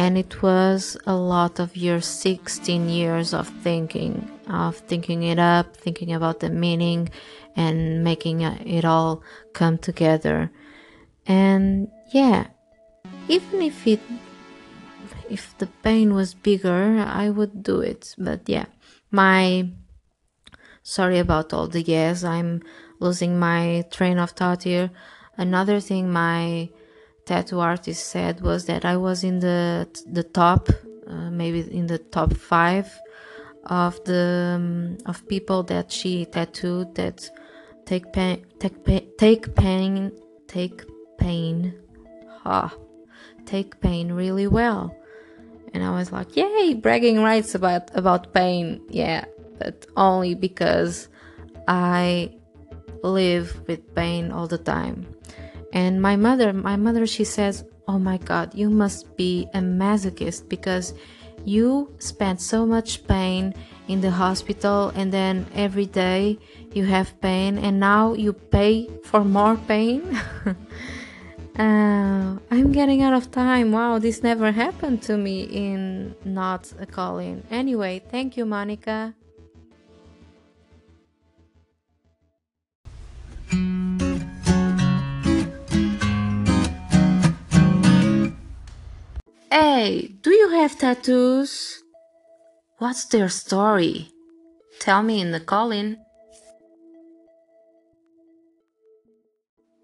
[0.00, 5.76] and it was a lot of your 16 years of thinking of thinking it up
[5.76, 7.10] thinking about the meaning
[7.54, 9.22] and making uh, it all
[9.52, 10.50] come together.
[11.26, 12.46] And yeah
[13.28, 14.00] even if it
[15.28, 18.14] if the pain was bigger i would do it.
[18.16, 18.68] But yeah
[19.10, 19.68] my
[20.82, 22.62] sorry about all the yes i'm
[23.00, 24.90] losing my train of thought here.
[25.36, 26.70] Another thing my
[27.30, 29.86] tattoo artist said was that I was in the
[30.18, 30.68] the top,
[31.06, 32.88] uh, maybe in the top five
[33.64, 34.26] of the
[34.58, 37.18] um, of people that she tattooed that
[37.86, 40.10] take pain, take pain, take pain,
[40.48, 40.78] take
[41.18, 41.54] pain,
[42.42, 42.74] ha,
[43.46, 44.82] take pain really well.
[45.72, 49.24] And I was like, yay, bragging rights about about pain, yeah,
[49.60, 51.08] but only because
[51.68, 52.34] I
[53.04, 55.06] live with pain all the time
[55.72, 60.48] and my mother my mother she says oh my god you must be a masochist
[60.48, 60.94] because
[61.44, 63.54] you spent so much pain
[63.88, 66.38] in the hospital and then every day
[66.72, 70.18] you have pain and now you pay for more pain.
[71.58, 73.70] Uh, i'm getting out of time.
[73.70, 77.42] Wow this never happened to me in not a call-in.
[77.50, 79.14] Anyway thank you monica
[89.52, 91.82] Hey, do you have tattoos?
[92.78, 94.12] What's their story?
[94.78, 95.98] Tell me in the call in.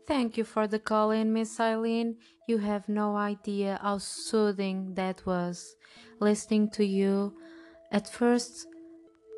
[0.06, 2.18] Thank you for the call in, Miss Eileen.
[2.46, 5.74] You have no idea how soothing that was.
[6.20, 7.34] Listening to you,
[7.90, 8.68] at first,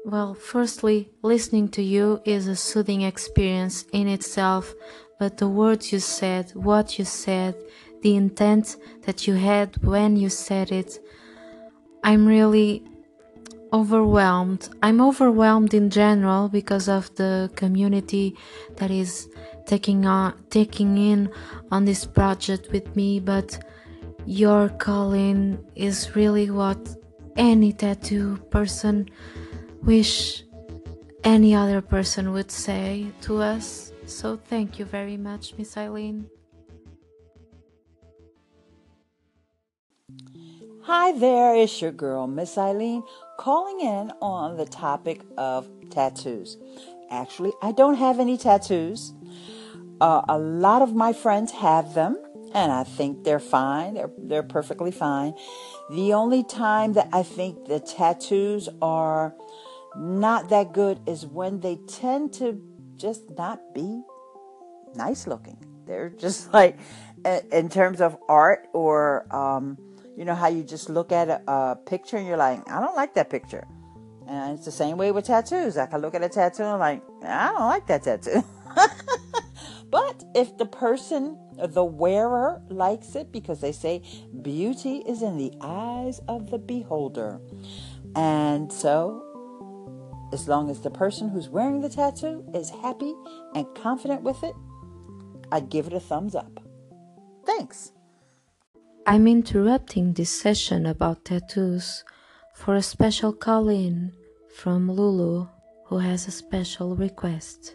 [0.05, 4.75] well, firstly, listening to you is a soothing experience in itself,
[5.19, 7.55] but the words you said, what you said,
[8.03, 10.99] the intent that you had when you said it,
[12.05, 12.83] I'm really
[13.73, 14.69] overwhelmed.
[14.83, 18.37] I'm overwhelmed in general because of the community
[18.77, 19.29] that is
[19.67, 21.31] taking on taking in
[21.71, 23.59] on this project with me, but
[24.25, 26.79] your calling is really what
[27.37, 29.09] any tattoo person
[29.83, 30.45] wish
[31.25, 33.93] any other person would say to us.
[34.07, 36.27] So thank you very much, Miss Eileen.
[40.89, 43.03] Hi there, it's your girl, Miss Eileen,
[43.37, 46.57] calling in on the topic of tattoos.
[47.11, 49.13] Actually, I don't have any tattoos.
[50.01, 52.17] Uh, a lot of my friends have them,
[52.55, 53.93] and I think they're fine.
[53.93, 55.35] They're, they're perfectly fine.
[55.91, 59.35] The only time that I think the tattoos are
[59.95, 62.63] not that good is when they tend to
[62.97, 64.01] just not be
[64.95, 65.59] nice looking.
[65.85, 66.79] They're just like,
[67.53, 69.77] in terms of art or, um,
[70.19, 72.97] you know, how you just look at a, a, picture and you're like, I don't
[72.97, 73.65] like that picture.
[74.27, 75.79] And it's the same way with tattoos.
[75.79, 78.43] I can look at a tattoo and I'm like, I don't like that tattoo.
[79.91, 84.03] but if the person, the wearer, likes it, because they say
[84.43, 87.41] beauty is in the eyes of the beholder.
[88.17, 89.23] And so
[90.33, 93.15] as long as the person who's wearing the tattoo is happy
[93.55, 94.57] and confident with it,
[95.53, 96.61] I'd give it a thumbs up.
[97.47, 97.93] Thanks.
[99.11, 102.05] I'm interrupting this session about tattoos
[102.53, 104.13] for a special call in
[104.55, 105.49] from Lulu,
[105.87, 107.75] who has a special request.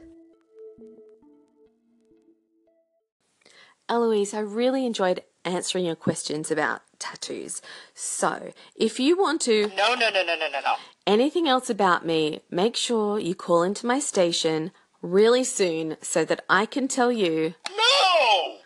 [3.89, 7.63] Eloise, I really enjoyed answering your questions about tattoos.
[7.95, 9.71] So, if you want to.
[9.75, 10.75] No, no, no, no, no, no, no.
[11.07, 14.71] Anything else about me, make sure you call into my station
[15.01, 17.55] really soon so that I can tell you.
[17.75, 18.57] No!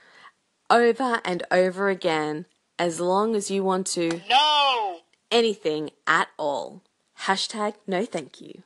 [0.69, 2.45] Over and over again,
[2.79, 4.21] as long as you want to.
[4.29, 4.99] No!
[5.31, 6.83] Anything at all.
[7.21, 8.63] Hashtag no thank you.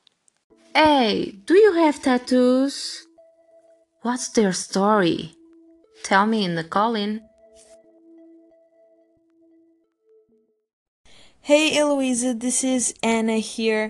[0.76, 3.08] Hey, do you have tattoos?
[4.02, 5.36] What's their story?
[6.04, 7.22] Tell me in the call in.
[11.42, 13.90] Hey Eloisa, this is Anna here.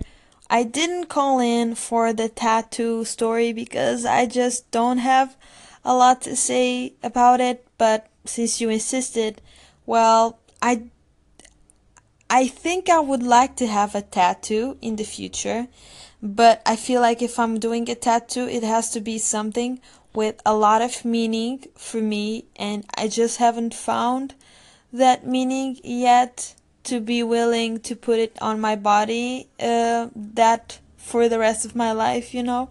[0.50, 5.38] I didn't call in for the tattoo story because I just don't have
[5.84, 9.42] a lot to say about it, but since you insisted,
[9.92, 10.84] well, I
[12.30, 15.68] I think I would like to have a tattoo in the future,
[16.24, 19.82] but I feel like if I'm doing a tattoo, it has to be something
[20.16, 24.34] with a lot of meaning for me, and I just haven't found
[24.94, 31.28] that meaning yet to be willing to put it on my body uh, that for
[31.28, 32.70] the rest of my life, you know.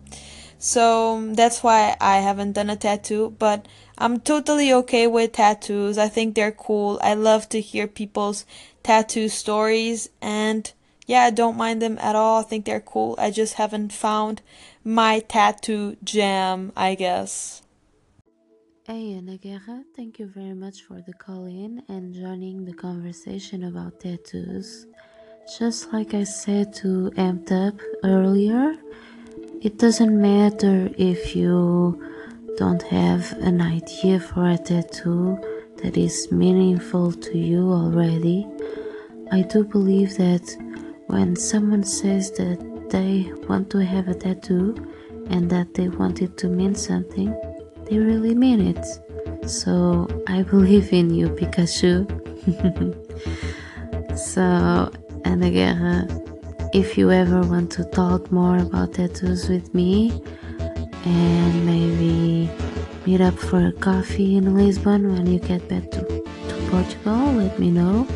[0.58, 3.66] So that's why I haven't done a tattoo, but
[4.01, 5.98] I'm totally okay with tattoos.
[5.98, 6.98] I think they're cool.
[7.03, 8.46] I love to hear people's
[8.82, 10.72] tattoo stories and
[11.07, 12.40] yeah, I don't mind them at all.
[12.40, 13.14] I think they're cool.
[13.18, 14.40] I just haven't found
[14.82, 17.61] my tattoo jam, I guess.
[18.86, 23.64] Hey Ana Guerra, thank you very much for the call in and joining the conversation
[23.64, 24.86] about tattoos.
[25.59, 28.76] Just like I said to Amped Up earlier,
[29.61, 32.09] it doesn't matter if you
[32.57, 35.38] don't have an idea for a tattoo
[35.82, 38.46] that is meaningful to you already.
[39.32, 40.44] I do believe that
[41.07, 42.59] when someone says that
[42.90, 44.74] they want to have a tattoo
[45.30, 47.34] and that they want it to mean something,
[47.84, 49.48] they really mean it.
[49.48, 52.07] So I believe in you, Pikachu.
[54.18, 54.92] so,
[55.24, 56.20] and again, uh,
[56.72, 60.22] if you ever want to talk more about tattoos with me
[61.05, 62.51] and maybe
[63.07, 67.59] meet up for a coffee in Lisbon when you get back to, to Portugal, let
[67.59, 68.07] me know.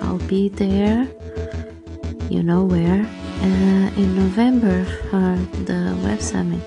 [0.00, 1.08] I'll be there
[2.30, 3.02] you know where,
[3.42, 6.66] uh, in November for the Web Summit.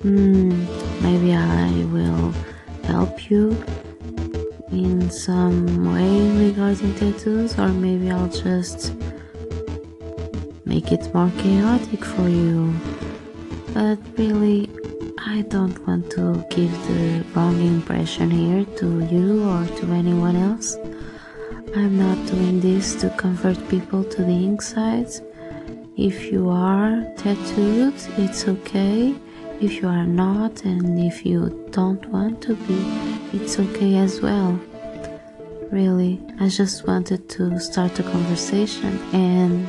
[0.00, 0.54] Mm,
[1.02, 2.32] maybe I will
[2.84, 3.62] help you
[4.70, 8.94] in some way regarding tattoos, or maybe I'll just
[10.64, 12.72] make it more chaotic for you.
[13.78, 14.68] But really,
[15.18, 20.76] I don't want to give the wrong impression here to you or to anyone else.
[21.76, 25.22] I'm not doing this to convert people to the insides.
[25.96, 29.14] If you are tattooed, it's okay.
[29.60, 32.80] If you are not, and if you don't want to be,
[33.32, 34.58] it's okay as well.
[35.70, 39.68] Really, I just wanted to start a conversation, and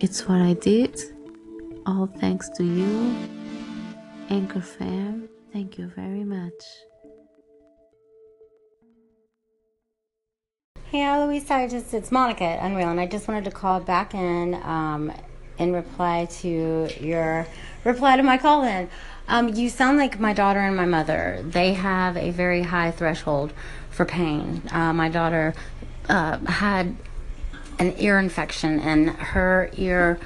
[0.00, 1.09] it's what I did.
[1.90, 3.16] All thanks to you,
[4.28, 5.28] Anchor fam.
[5.52, 6.52] Thank you very much.
[10.84, 14.14] Hey, Eloise, I just it's Monica at Unreal, and I just wanted to call back
[14.14, 15.12] in um,
[15.58, 17.48] in reply to your
[17.82, 18.88] reply to my call in.
[19.26, 21.42] Um, you sound like my daughter and my mother.
[21.44, 23.52] They have a very high threshold
[23.90, 24.62] for pain.
[24.70, 25.54] Uh, my daughter
[26.08, 26.96] uh, had
[27.80, 30.20] an ear infection, and her ear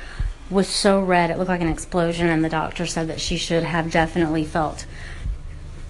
[0.54, 3.64] was so red it looked like an explosion, and the doctor said that she should
[3.64, 4.86] have definitely felt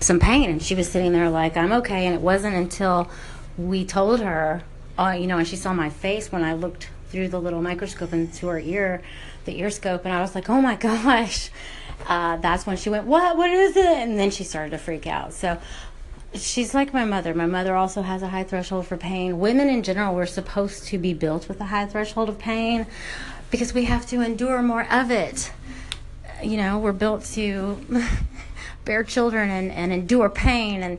[0.00, 0.50] some pain.
[0.50, 2.06] And she was sitting there like, I'm okay.
[2.06, 3.10] And it wasn't until
[3.56, 4.62] we told her,
[4.98, 8.12] uh, you know, and she saw my face when I looked through the little microscope
[8.12, 9.02] into her ear,
[9.44, 11.50] the ear scope, and I was like, oh my gosh.
[12.08, 13.36] Uh, that's when she went, what?
[13.36, 13.84] What is it?
[13.86, 15.32] And then she started to freak out.
[15.32, 15.58] So
[16.34, 17.34] she's like my mother.
[17.34, 19.38] My mother also has a high threshold for pain.
[19.38, 22.86] Women in general, we're supposed to be built with a high threshold of pain
[23.50, 25.52] because we have to endure more of it.
[26.42, 27.78] You know, we're built to
[28.84, 30.98] bear children and, and endure pain and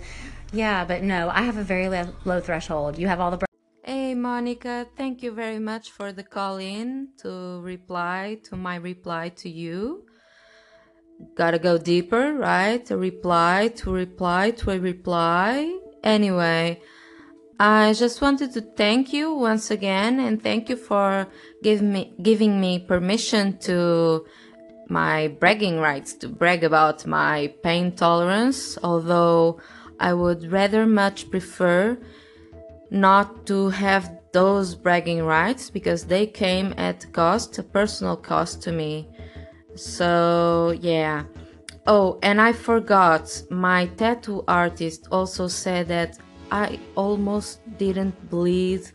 [0.56, 2.98] yeah, but no, I have a very low, low threshold.
[2.98, 3.46] You have all the.
[3.84, 9.30] Hey Monica, thank you very much for the call in to reply to my reply
[9.30, 10.06] to you.
[11.36, 12.90] Gotta go deeper, right?
[12.90, 15.78] A reply to reply to a reply.
[16.04, 16.82] Anyway,
[17.60, 21.28] I just wanted to thank you once again and thank you for
[21.64, 24.26] give me, giving me permission to
[24.90, 29.62] my bragging rights to brag about my pain tolerance, although
[30.02, 31.98] I would rather much prefer
[32.92, 38.74] not to have those bragging rights because they came at cost, a personal cost to
[38.74, 39.08] me.
[39.76, 41.24] So, yeah.
[41.88, 46.18] Oh, and I forgot, my tattoo artist also said that
[46.52, 48.92] I almost didn't bleed.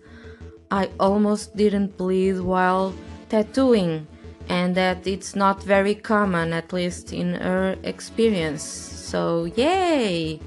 [0.71, 2.95] I almost didn't bleed while
[3.29, 4.07] tattooing,
[4.49, 8.63] and that it's not very common, at least in her experience.
[8.63, 10.41] So, yay!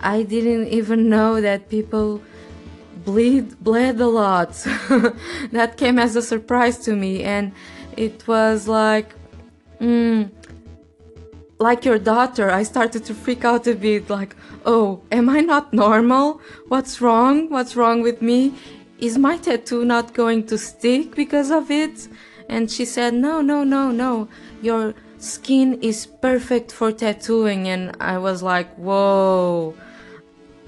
[0.00, 2.22] I didn't even know that people
[3.04, 4.52] bleed bled a lot.
[5.52, 7.52] that came as a surprise to me, and
[7.96, 9.14] it was like,
[9.80, 10.30] mm,
[11.58, 12.50] like your daughter.
[12.50, 14.34] I started to freak out a bit, like,
[14.64, 16.40] oh, am I not normal?
[16.68, 17.48] What's wrong?
[17.50, 18.54] What's wrong with me?
[18.98, 22.08] Is my tattoo not going to stick because of it?
[22.48, 24.28] And she said, no, no, no, no.
[24.60, 27.68] Your skin is perfect for tattooing.
[27.68, 29.74] And I was like, whoa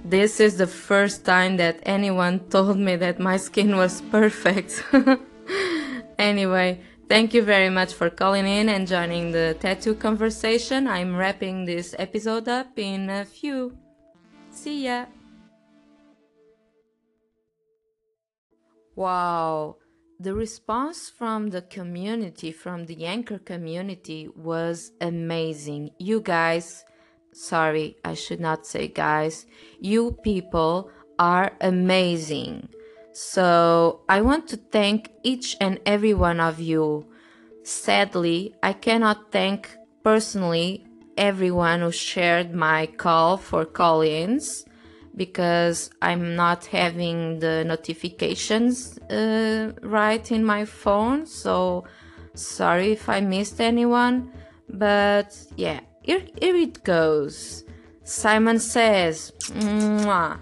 [0.04, 4.84] this is the first time that anyone told me that my skin was perfect.
[6.18, 10.86] anyway, thank you very much for calling in and joining the tattoo conversation.
[10.86, 13.78] I'm wrapping this episode up in a few.
[14.64, 15.04] See ya.
[18.96, 19.76] Wow,
[20.18, 25.90] the response from the community, from the anchor community, was amazing.
[25.98, 26.84] You guys
[27.34, 29.46] sorry, I should not say guys,
[29.80, 32.68] you people are amazing.
[33.12, 37.06] So I want to thank each and every one of you.
[37.64, 40.86] Sadly, I cannot thank personally
[41.16, 44.64] everyone who shared my call for call ins
[45.16, 51.26] because I'm not having the notifications uh, right in my phone.
[51.26, 51.84] So
[52.34, 54.32] sorry if I missed anyone.
[54.68, 57.64] But yeah, here, here it goes.
[58.02, 60.38] Simon says, Mwah.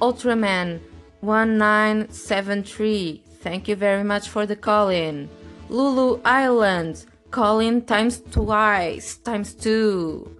[0.00, 0.80] Ultraman
[1.20, 5.28] 1973, thank you very much for the call in.
[5.68, 10.36] Lulu Island, call in times twice, times two.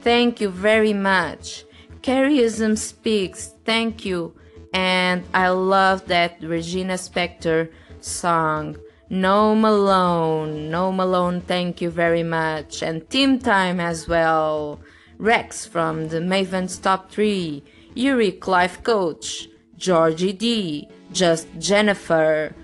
[0.00, 1.64] Thank you very much.
[2.00, 4.32] Carryism speaks, thank you.
[4.72, 7.70] And I love that Regina Spektor
[8.00, 8.76] song.
[9.10, 12.82] Gnome Alone, Gnome Alone, thank you very much.
[12.82, 14.80] And Team Time as well.
[15.18, 17.62] Rex from the Maven's Top 3.
[17.94, 19.48] Yuri Life Coach.
[19.76, 20.88] Georgie D.
[21.12, 22.54] Just Jennifer.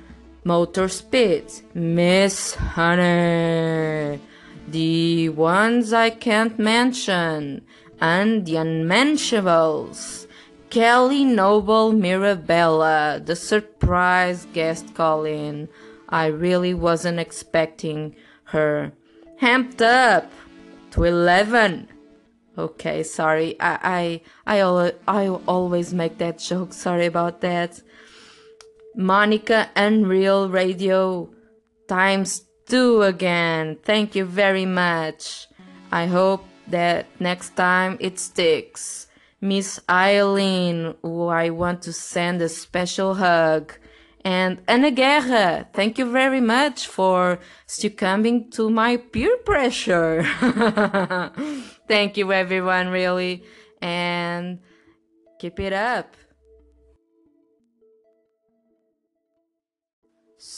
[0.44, 1.62] Motor Spit.
[1.74, 4.20] Miss Honey.
[4.68, 7.62] The ones I can't mention.
[8.00, 10.26] And the unmentionables.
[10.70, 15.68] Kelly Noble Mirabella, the surprise guest call in.
[16.08, 18.92] I really wasn't expecting her.
[19.36, 20.32] Hamped up
[20.92, 21.88] to 11.
[22.56, 23.60] Okay, sorry.
[23.60, 26.72] I I I, al- I always make that joke.
[26.72, 27.82] Sorry about that.
[28.94, 31.30] Monica Unreal Radio
[31.88, 33.76] times two again.
[33.84, 35.46] Thank you very much.
[35.90, 39.06] I hope that next time it sticks.
[39.40, 43.74] Miss Eileen, who I want to send a special hug.
[44.24, 50.22] And Ana Guerra, thank you very much for succumbing to my peer pressure.
[51.88, 53.42] thank you, everyone, really.
[53.80, 54.60] And
[55.40, 56.16] keep it up.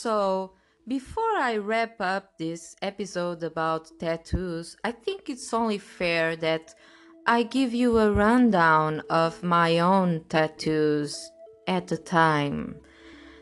[0.05, 0.51] So,
[0.87, 6.75] before I wrap up this episode about tattoos, I think it's only fair that
[7.25, 11.31] I give you a rundown of my own tattoos
[11.67, 12.75] at the time.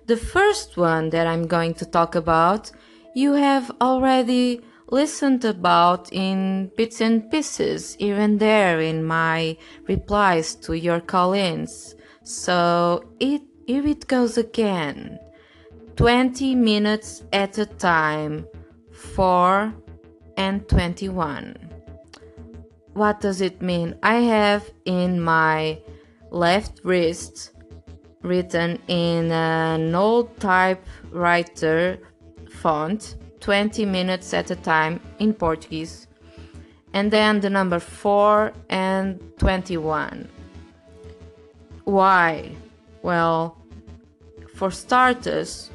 [0.06, 2.72] The first one that I'm going to talk about,
[3.14, 9.58] you have already listened about in bits and pieces and there in my
[9.90, 11.96] replies to your call-ins.
[12.24, 15.20] So it here it goes again.
[15.96, 18.48] 20 minutes at a time,
[18.92, 19.74] 4
[20.38, 21.56] and 21.
[22.94, 23.96] What does it mean?
[24.02, 25.80] I have in my
[26.32, 27.52] left wrist
[28.24, 32.00] written in an old typewriter
[32.50, 36.08] font 20 minutes at a time in Portuguese,
[36.94, 40.28] and then the number 4 and 21.
[41.84, 42.56] Why?
[43.02, 43.58] Well,
[44.56, 45.70] for starters,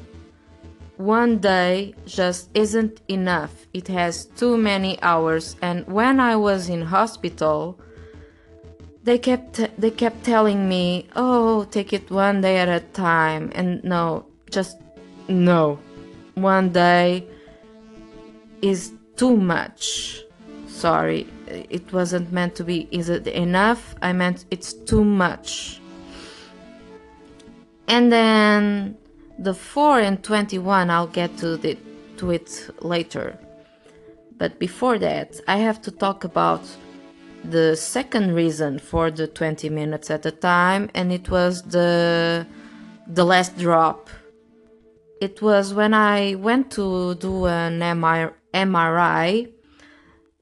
[0.99, 3.67] one day just isn't enough.
[3.73, 7.79] It has too many hours, and when I was in hospital,
[9.05, 13.81] they kept they kept telling me, "Oh, take it one day at a time." And
[13.81, 14.77] no, just
[15.29, 15.79] no.
[16.35, 17.25] One day
[18.61, 20.21] is too much.
[20.67, 22.89] Sorry, it wasn't meant to be.
[22.91, 23.95] Is it enough?
[24.01, 25.79] I meant it's too much.
[27.87, 28.97] And then
[29.39, 31.77] the 4 and 21 I'll get to the
[32.17, 33.39] to it later.
[34.37, 36.61] But before that, I have to talk about
[37.43, 42.45] the second reason for the 20 minutes at a time and it was the
[43.07, 44.09] the last drop.
[45.21, 47.79] It was when I went to do an
[48.53, 49.49] MRI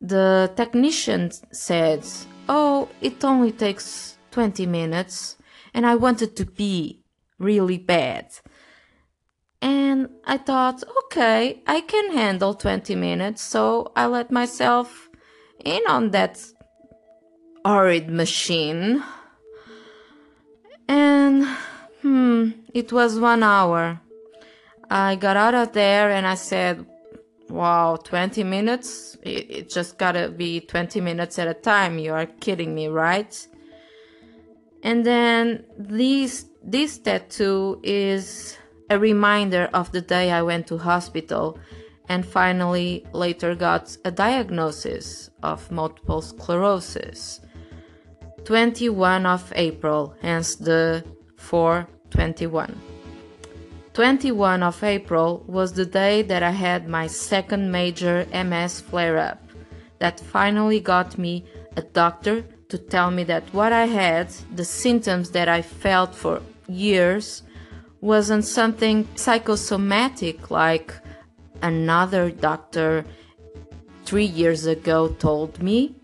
[0.01, 2.05] the technician said,
[2.47, 5.37] "Oh, it only takes 20 minutes."
[5.73, 7.01] And I wanted to pee
[7.39, 8.27] really bad.
[9.61, 15.09] And I thought, okay, I can handle 20 minutes, so I let myself
[15.63, 16.39] in on that
[17.65, 19.03] horrid machine.
[20.87, 21.45] And,
[22.01, 23.99] hmm, it was one hour.
[24.89, 26.85] I got out of there and I said,
[27.49, 29.17] wow, 20 minutes?
[29.23, 31.99] It, it just gotta be 20 minutes at a time.
[31.99, 33.47] You are kidding me, right?
[34.83, 38.57] And then this, this tattoo is
[38.89, 41.59] a reminder of the day I went to hospital
[42.09, 47.41] and finally later got a diagnosis of multiple sclerosis.
[48.45, 51.03] 21 of April, hence the
[51.35, 52.79] 421.
[53.93, 59.41] 21 of April was the day that I had my second major MS flare up
[59.99, 61.43] that finally got me
[61.75, 66.41] a doctor to tell me that what I had, the symptoms that I felt for
[66.67, 67.43] years,
[68.01, 70.93] wasn't something psychosomatic like
[71.61, 73.05] another doctor
[74.05, 75.95] three years ago told me.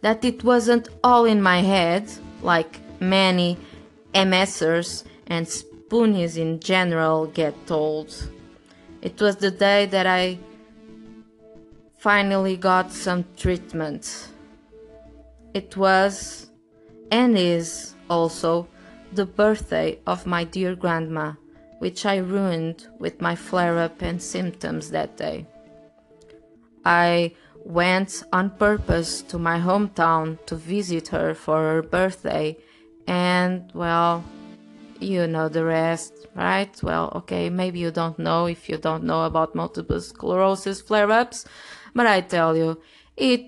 [0.00, 2.10] That it wasn't all in my head,
[2.42, 3.56] like many
[4.14, 8.14] MSers and spoonies in general get told.
[9.02, 10.38] It was the day that I
[11.98, 14.28] finally got some treatment.
[15.54, 16.50] It was
[17.10, 18.68] and is also
[19.14, 21.32] the birthday of my dear grandma,
[21.78, 25.46] which I ruined with my flare up and symptoms that day.
[26.84, 27.34] I
[27.64, 32.56] went on purpose to my hometown to visit her for her birthday,
[33.06, 34.24] and well,
[35.00, 36.74] you know the rest, right?
[36.82, 41.44] Well, okay, maybe you don't know if you don't know about multiple sclerosis flare ups,
[41.94, 42.80] but I tell you,
[43.16, 43.46] it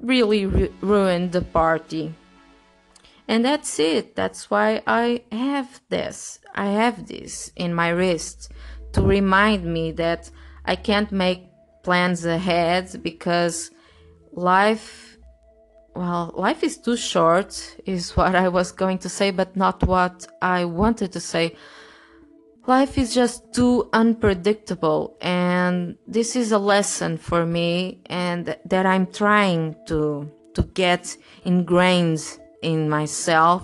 [0.00, 2.14] really ru- ruined the party.
[3.26, 4.14] And that's it.
[4.14, 6.40] That's why I have this.
[6.54, 8.52] I have this in my wrist
[8.92, 10.30] to remind me that
[10.64, 11.48] I can't make
[11.82, 13.70] plans ahead because
[14.32, 15.16] life,
[15.94, 20.26] well, life is too short, is what I was going to say, but not what
[20.42, 21.56] I wanted to say.
[22.66, 29.06] Life is just too unpredictable, and this is a lesson for me, and that I'm
[29.06, 31.14] trying to to get
[31.44, 32.22] ingrained
[32.64, 33.62] in myself,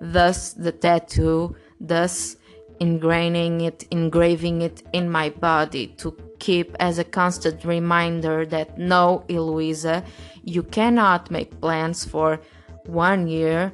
[0.00, 2.36] thus the tattoo, thus
[2.80, 9.24] engraving it, engraving it in my body to keep as a constant reminder that no,
[9.28, 10.04] Eloisa,
[10.42, 12.40] you cannot make plans for
[12.86, 13.72] one year,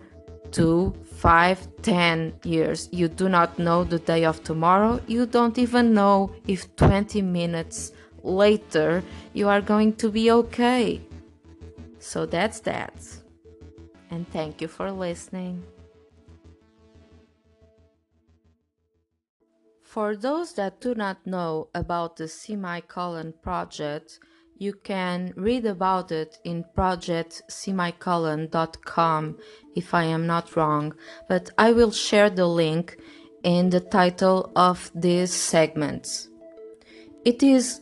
[0.52, 2.88] two, five, ten years.
[2.92, 5.00] You do not know the day of tomorrow.
[5.06, 7.92] You don't even know if 20 minutes
[8.22, 9.02] later
[9.32, 11.00] you are going to be okay.
[11.98, 13.19] So that's that.
[14.10, 15.64] And thank you for listening.
[19.82, 24.20] For those that do not know about the Semicolon project,
[24.56, 29.38] you can read about it in projectsemicolon.com
[29.74, 30.94] if I am not wrong,
[31.28, 32.98] but I will share the link
[33.42, 36.28] in the title of this segment.
[37.24, 37.80] It is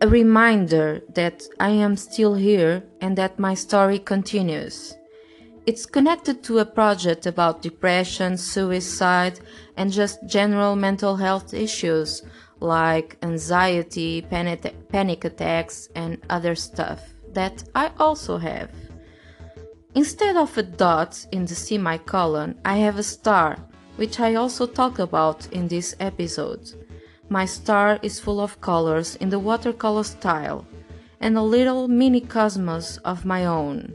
[0.00, 4.95] a reminder that I am still here and that my story continues.
[5.66, 9.40] It's connected to a project about depression, suicide,
[9.76, 12.22] and just general mental health issues
[12.60, 17.00] like anxiety, panic, panic attacks, and other stuff
[17.32, 18.70] that I also have.
[19.96, 23.56] Instead of a dot in the semicolon, I have a star,
[23.96, 26.70] which I also talk about in this episode.
[27.28, 30.64] My star is full of colors in the watercolor style,
[31.20, 33.92] and a little mini cosmos of my own.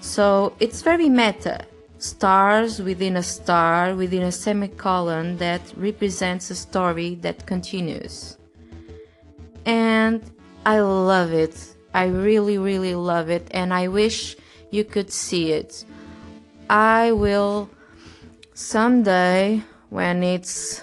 [0.00, 1.66] So it's very meta.
[1.98, 8.36] Stars within a star within a semicolon that represents a story that continues.
[9.66, 10.22] And
[10.64, 11.74] I love it.
[11.92, 13.48] I really, really love it.
[13.50, 14.36] And I wish
[14.70, 15.84] you could see it.
[16.70, 17.70] I will
[18.54, 20.82] someday when it's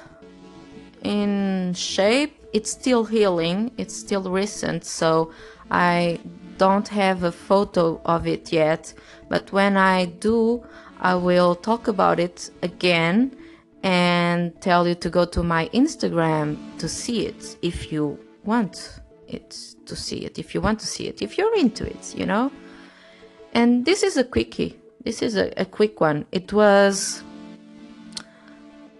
[1.03, 5.31] in shape, it's still healing, it's still recent, so
[5.69, 6.19] I
[6.57, 8.93] don't have a photo of it yet,
[9.29, 10.63] but when I do,
[10.99, 13.35] I will talk about it again
[13.83, 19.51] and tell you to go to my Instagram to see it if you want it
[19.85, 22.51] to see it, if you want to see it, if you're into it, you know?
[23.53, 24.79] And this is a quickie.
[25.03, 26.25] This is a, a quick one.
[26.31, 27.23] It was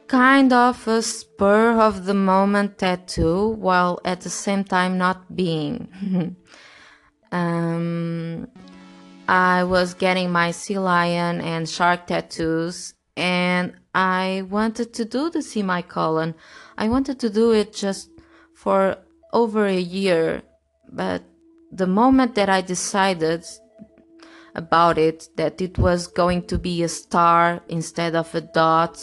[0.08, 6.36] kind of a spur of the moment tattoo while at the same time not being.
[7.36, 8.48] um,
[9.28, 15.42] I was getting my sea lion and shark tattoos, and I wanted to do the
[15.42, 16.36] sea semicolon.
[16.78, 18.10] I wanted to do it just
[18.54, 18.98] for
[19.34, 20.44] over a year,
[20.90, 21.24] but
[21.72, 23.44] the moment that I decided
[24.54, 28.98] about it, that it was going to be a star instead of a dot,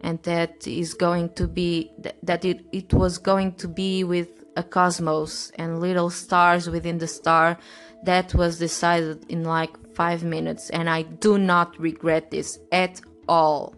[0.00, 1.90] and that is going to be
[2.22, 7.06] that it, it was going to be with a cosmos and little stars within the
[7.06, 7.58] star
[8.04, 13.74] that was decided in like five minutes and i do not regret this at all.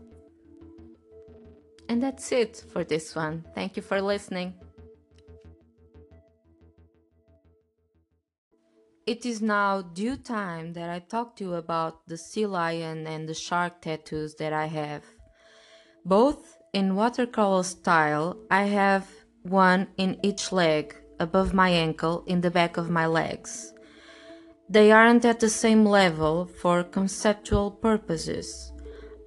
[1.89, 3.45] And that's it for this one.
[3.55, 4.55] Thank you for listening.
[9.07, 13.29] It is now due time that I talk to you about the sea lion and
[13.29, 15.05] the shark tattoos that I have.
[16.07, 19.07] Both in watercolor style, I have
[19.45, 23.73] one in each leg, above my ankle, in the back of my legs.
[24.69, 28.73] They aren't at the same level for conceptual purposes.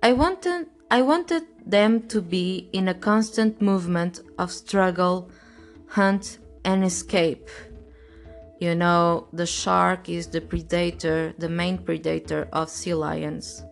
[0.01, 5.29] I wanted, I wanted them to be in a constant movement of struggle,
[5.87, 7.49] hunt, and escape.
[8.59, 13.63] You know, the shark is the predator, the main predator of sea lions.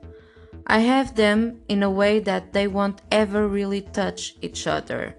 [0.68, 5.16] I have them in a way that they won't ever really touch each other.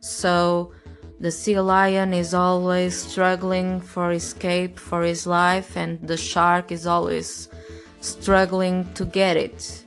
[0.00, 0.72] So
[1.20, 6.86] the sea lion is always struggling for escape for his life, and the shark is
[6.86, 7.48] always
[8.00, 9.84] struggling to get it.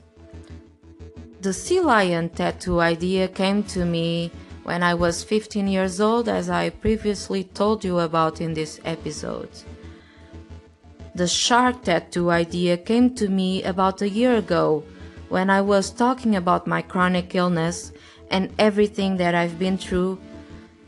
[1.40, 4.30] The sea lion tattoo idea came to me
[4.62, 9.50] when I was 15 years old, as I previously told you about in this episode.
[11.14, 14.84] The shark tattoo idea came to me about a year ago
[15.28, 17.92] when I was talking about my chronic illness
[18.32, 20.18] and everything that I've been through,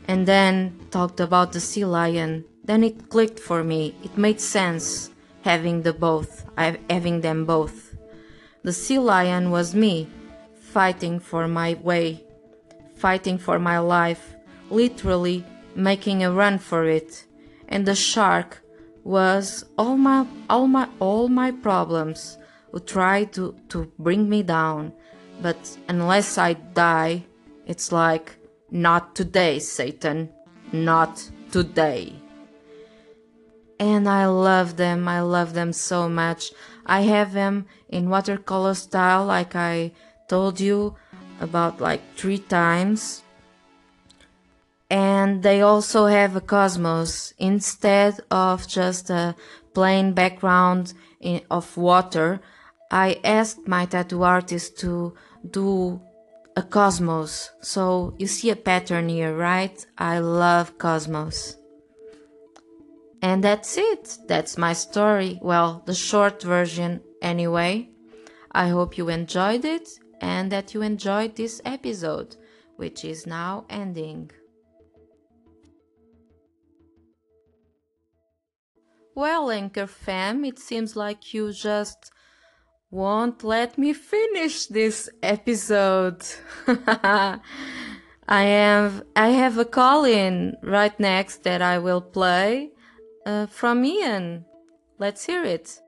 [0.07, 2.43] and then talked about the sea lion.
[2.65, 3.95] Then it clicked for me.
[4.03, 5.11] It made sense
[5.43, 7.95] having the both, having them both.
[8.63, 10.09] The sea lion was me,
[10.59, 12.25] fighting for my way
[12.95, 14.35] fighting for my life,
[14.69, 17.25] literally making a run for it.
[17.67, 18.63] And the shark
[19.03, 22.37] was all my all my all my problems
[22.71, 24.93] who tried to, to bring me down.
[25.41, 27.25] But unless I die,
[27.65, 28.37] it's like
[28.71, 30.29] not today, Satan.
[30.71, 32.15] Not today.
[33.79, 35.07] And I love them.
[35.07, 36.51] I love them so much.
[36.85, 39.91] I have them in watercolor style, like I
[40.27, 40.95] told you
[41.39, 43.23] about like three times
[44.89, 49.35] and they also have a cosmos instead of just a
[49.73, 52.39] plain background in, of water.
[52.91, 55.15] I asked my tattoo artist to
[55.49, 56.01] do
[56.55, 57.51] a cosmos.
[57.61, 59.85] So you see a pattern here, right?
[59.97, 61.57] I love cosmos.
[63.21, 64.17] And that's it.
[64.27, 65.39] That's my story.
[65.41, 67.89] Well, the short version anyway.
[68.51, 69.89] I hope you enjoyed it
[70.21, 72.37] and that you enjoyed this episode,
[72.77, 74.31] which is now ending.
[79.13, 82.11] Well, Anchor fam, it seems like you just
[82.95, 86.23] won't let me finish this episode.
[86.67, 87.39] I
[88.27, 92.71] have I have a call in right next that I will play
[93.25, 94.45] uh, from Ian.
[94.97, 95.81] Let's hear it.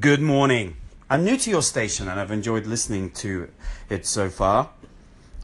[0.00, 0.76] Good morning.
[1.10, 3.50] I'm new to your station and I've enjoyed listening to
[3.90, 4.70] it so far.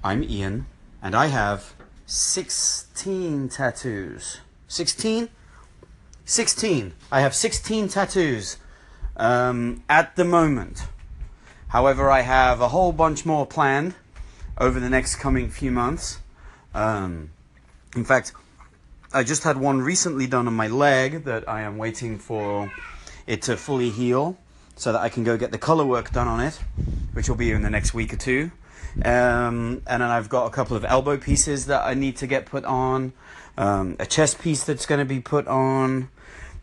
[0.05, 0.67] I'm Ian
[1.03, 1.75] and I have
[2.07, 4.41] 16 tattoos.
[4.69, 5.29] 16?
[6.31, 6.93] 16.
[7.11, 8.57] I have 16 tattoos
[9.17, 10.87] um, at the moment.
[11.67, 13.97] However, I have a whole bunch more planned
[14.57, 16.21] over the next coming few months.
[16.73, 17.31] Um,
[17.97, 18.33] in fact,
[19.13, 22.73] I just had one recently done on my leg that I am waiting for
[23.27, 24.39] it to fully heal
[24.77, 26.55] so that I can go get the color work done on it,
[27.13, 28.53] which will be in the next week or two.
[29.05, 32.47] Um, and then I've got a couple of elbow pieces that I need to get
[32.47, 33.15] put on,
[33.61, 36.09] um, a chest piece that's going to be put on,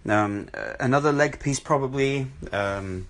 [0.09, 3.07] um, another leg piece probably um,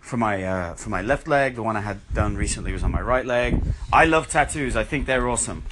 [0.00, 1.56] for my uh, for my left leg.
[1.56, 3.60] The one I had done recently was on my right leg.
[3.92, 4.76] I love tattoos.
[4.76, 5.64] I think they're awesome.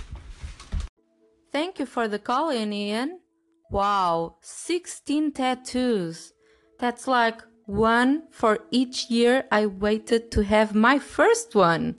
[1.53, 3.21] Thank you for the call in, Ian.
[3.71, 6.33] Wow, 16 tattoos.
[6.81, 11.97] That's like one for each year I waited to have my first one.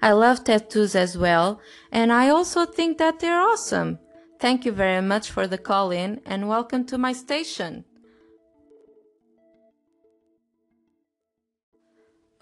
[0.00, 1.60] I love tattoos as well,
[1.90, 3.98] and I also think that they're awesome.
[4.42, 7.84] Thank you very much for the call in and welcome to my station.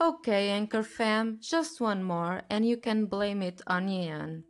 [0.01, 4.45] Okay, Anchor fam, just one more and you can blame it on Ian.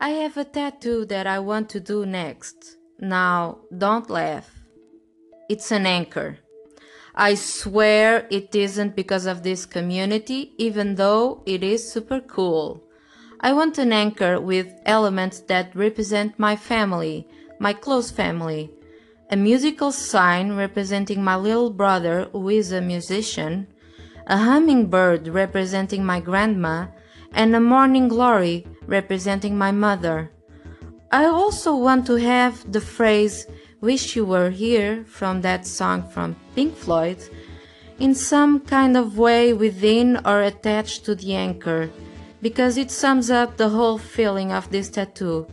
[0.00, 2.78] I have a tattoo that I want to do next.
[2.98, 4.50] Now, don't laugh.
[5.48, 6.38] It's an anchor.
[7.14, 12.82] I swear it isn't because of this community, even though it is super cool.
[13.44, 17.28] I want an anchor with elements that represent my family,
[17.58, 18.70] my close family.
[19.28, 23.66] A musical sign representing my little brother, who is a musician,
[24.26, 26.86] a hummingbird representing my grandma,
[27.32, 30.30] and a morning glory representing my mother.
[31.12, 33.46] I also want to have the phrase
[33.82, 37.18] Wish You Were Here from that song from Pink Floyd
[37.98, 41.90] in some kind of way within or attached to the anchor
[42.44, 45.46] because it sums up the whole feeling of this tattoo.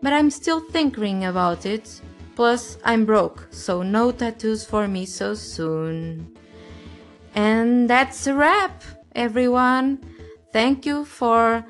[0.00, 2.00] But I'm still thinking about it.
[2.36, 6.34] Plus, I'm broke, so no tattoos for me so soon.
[7.34, 8.82] And that's a wrap,
[9.14, 9.98] everyone.
[10.50, 11.66] Thank you for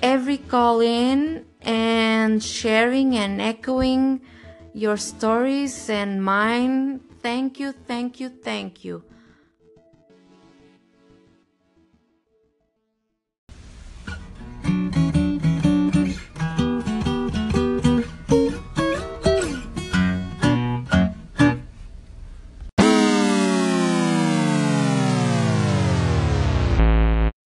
[0.00, 4.20] every call in and sharing and echoing
[4.72, 7.00] your stories and mine.
[7.22, 9.02] Thank you, thank you, thank you.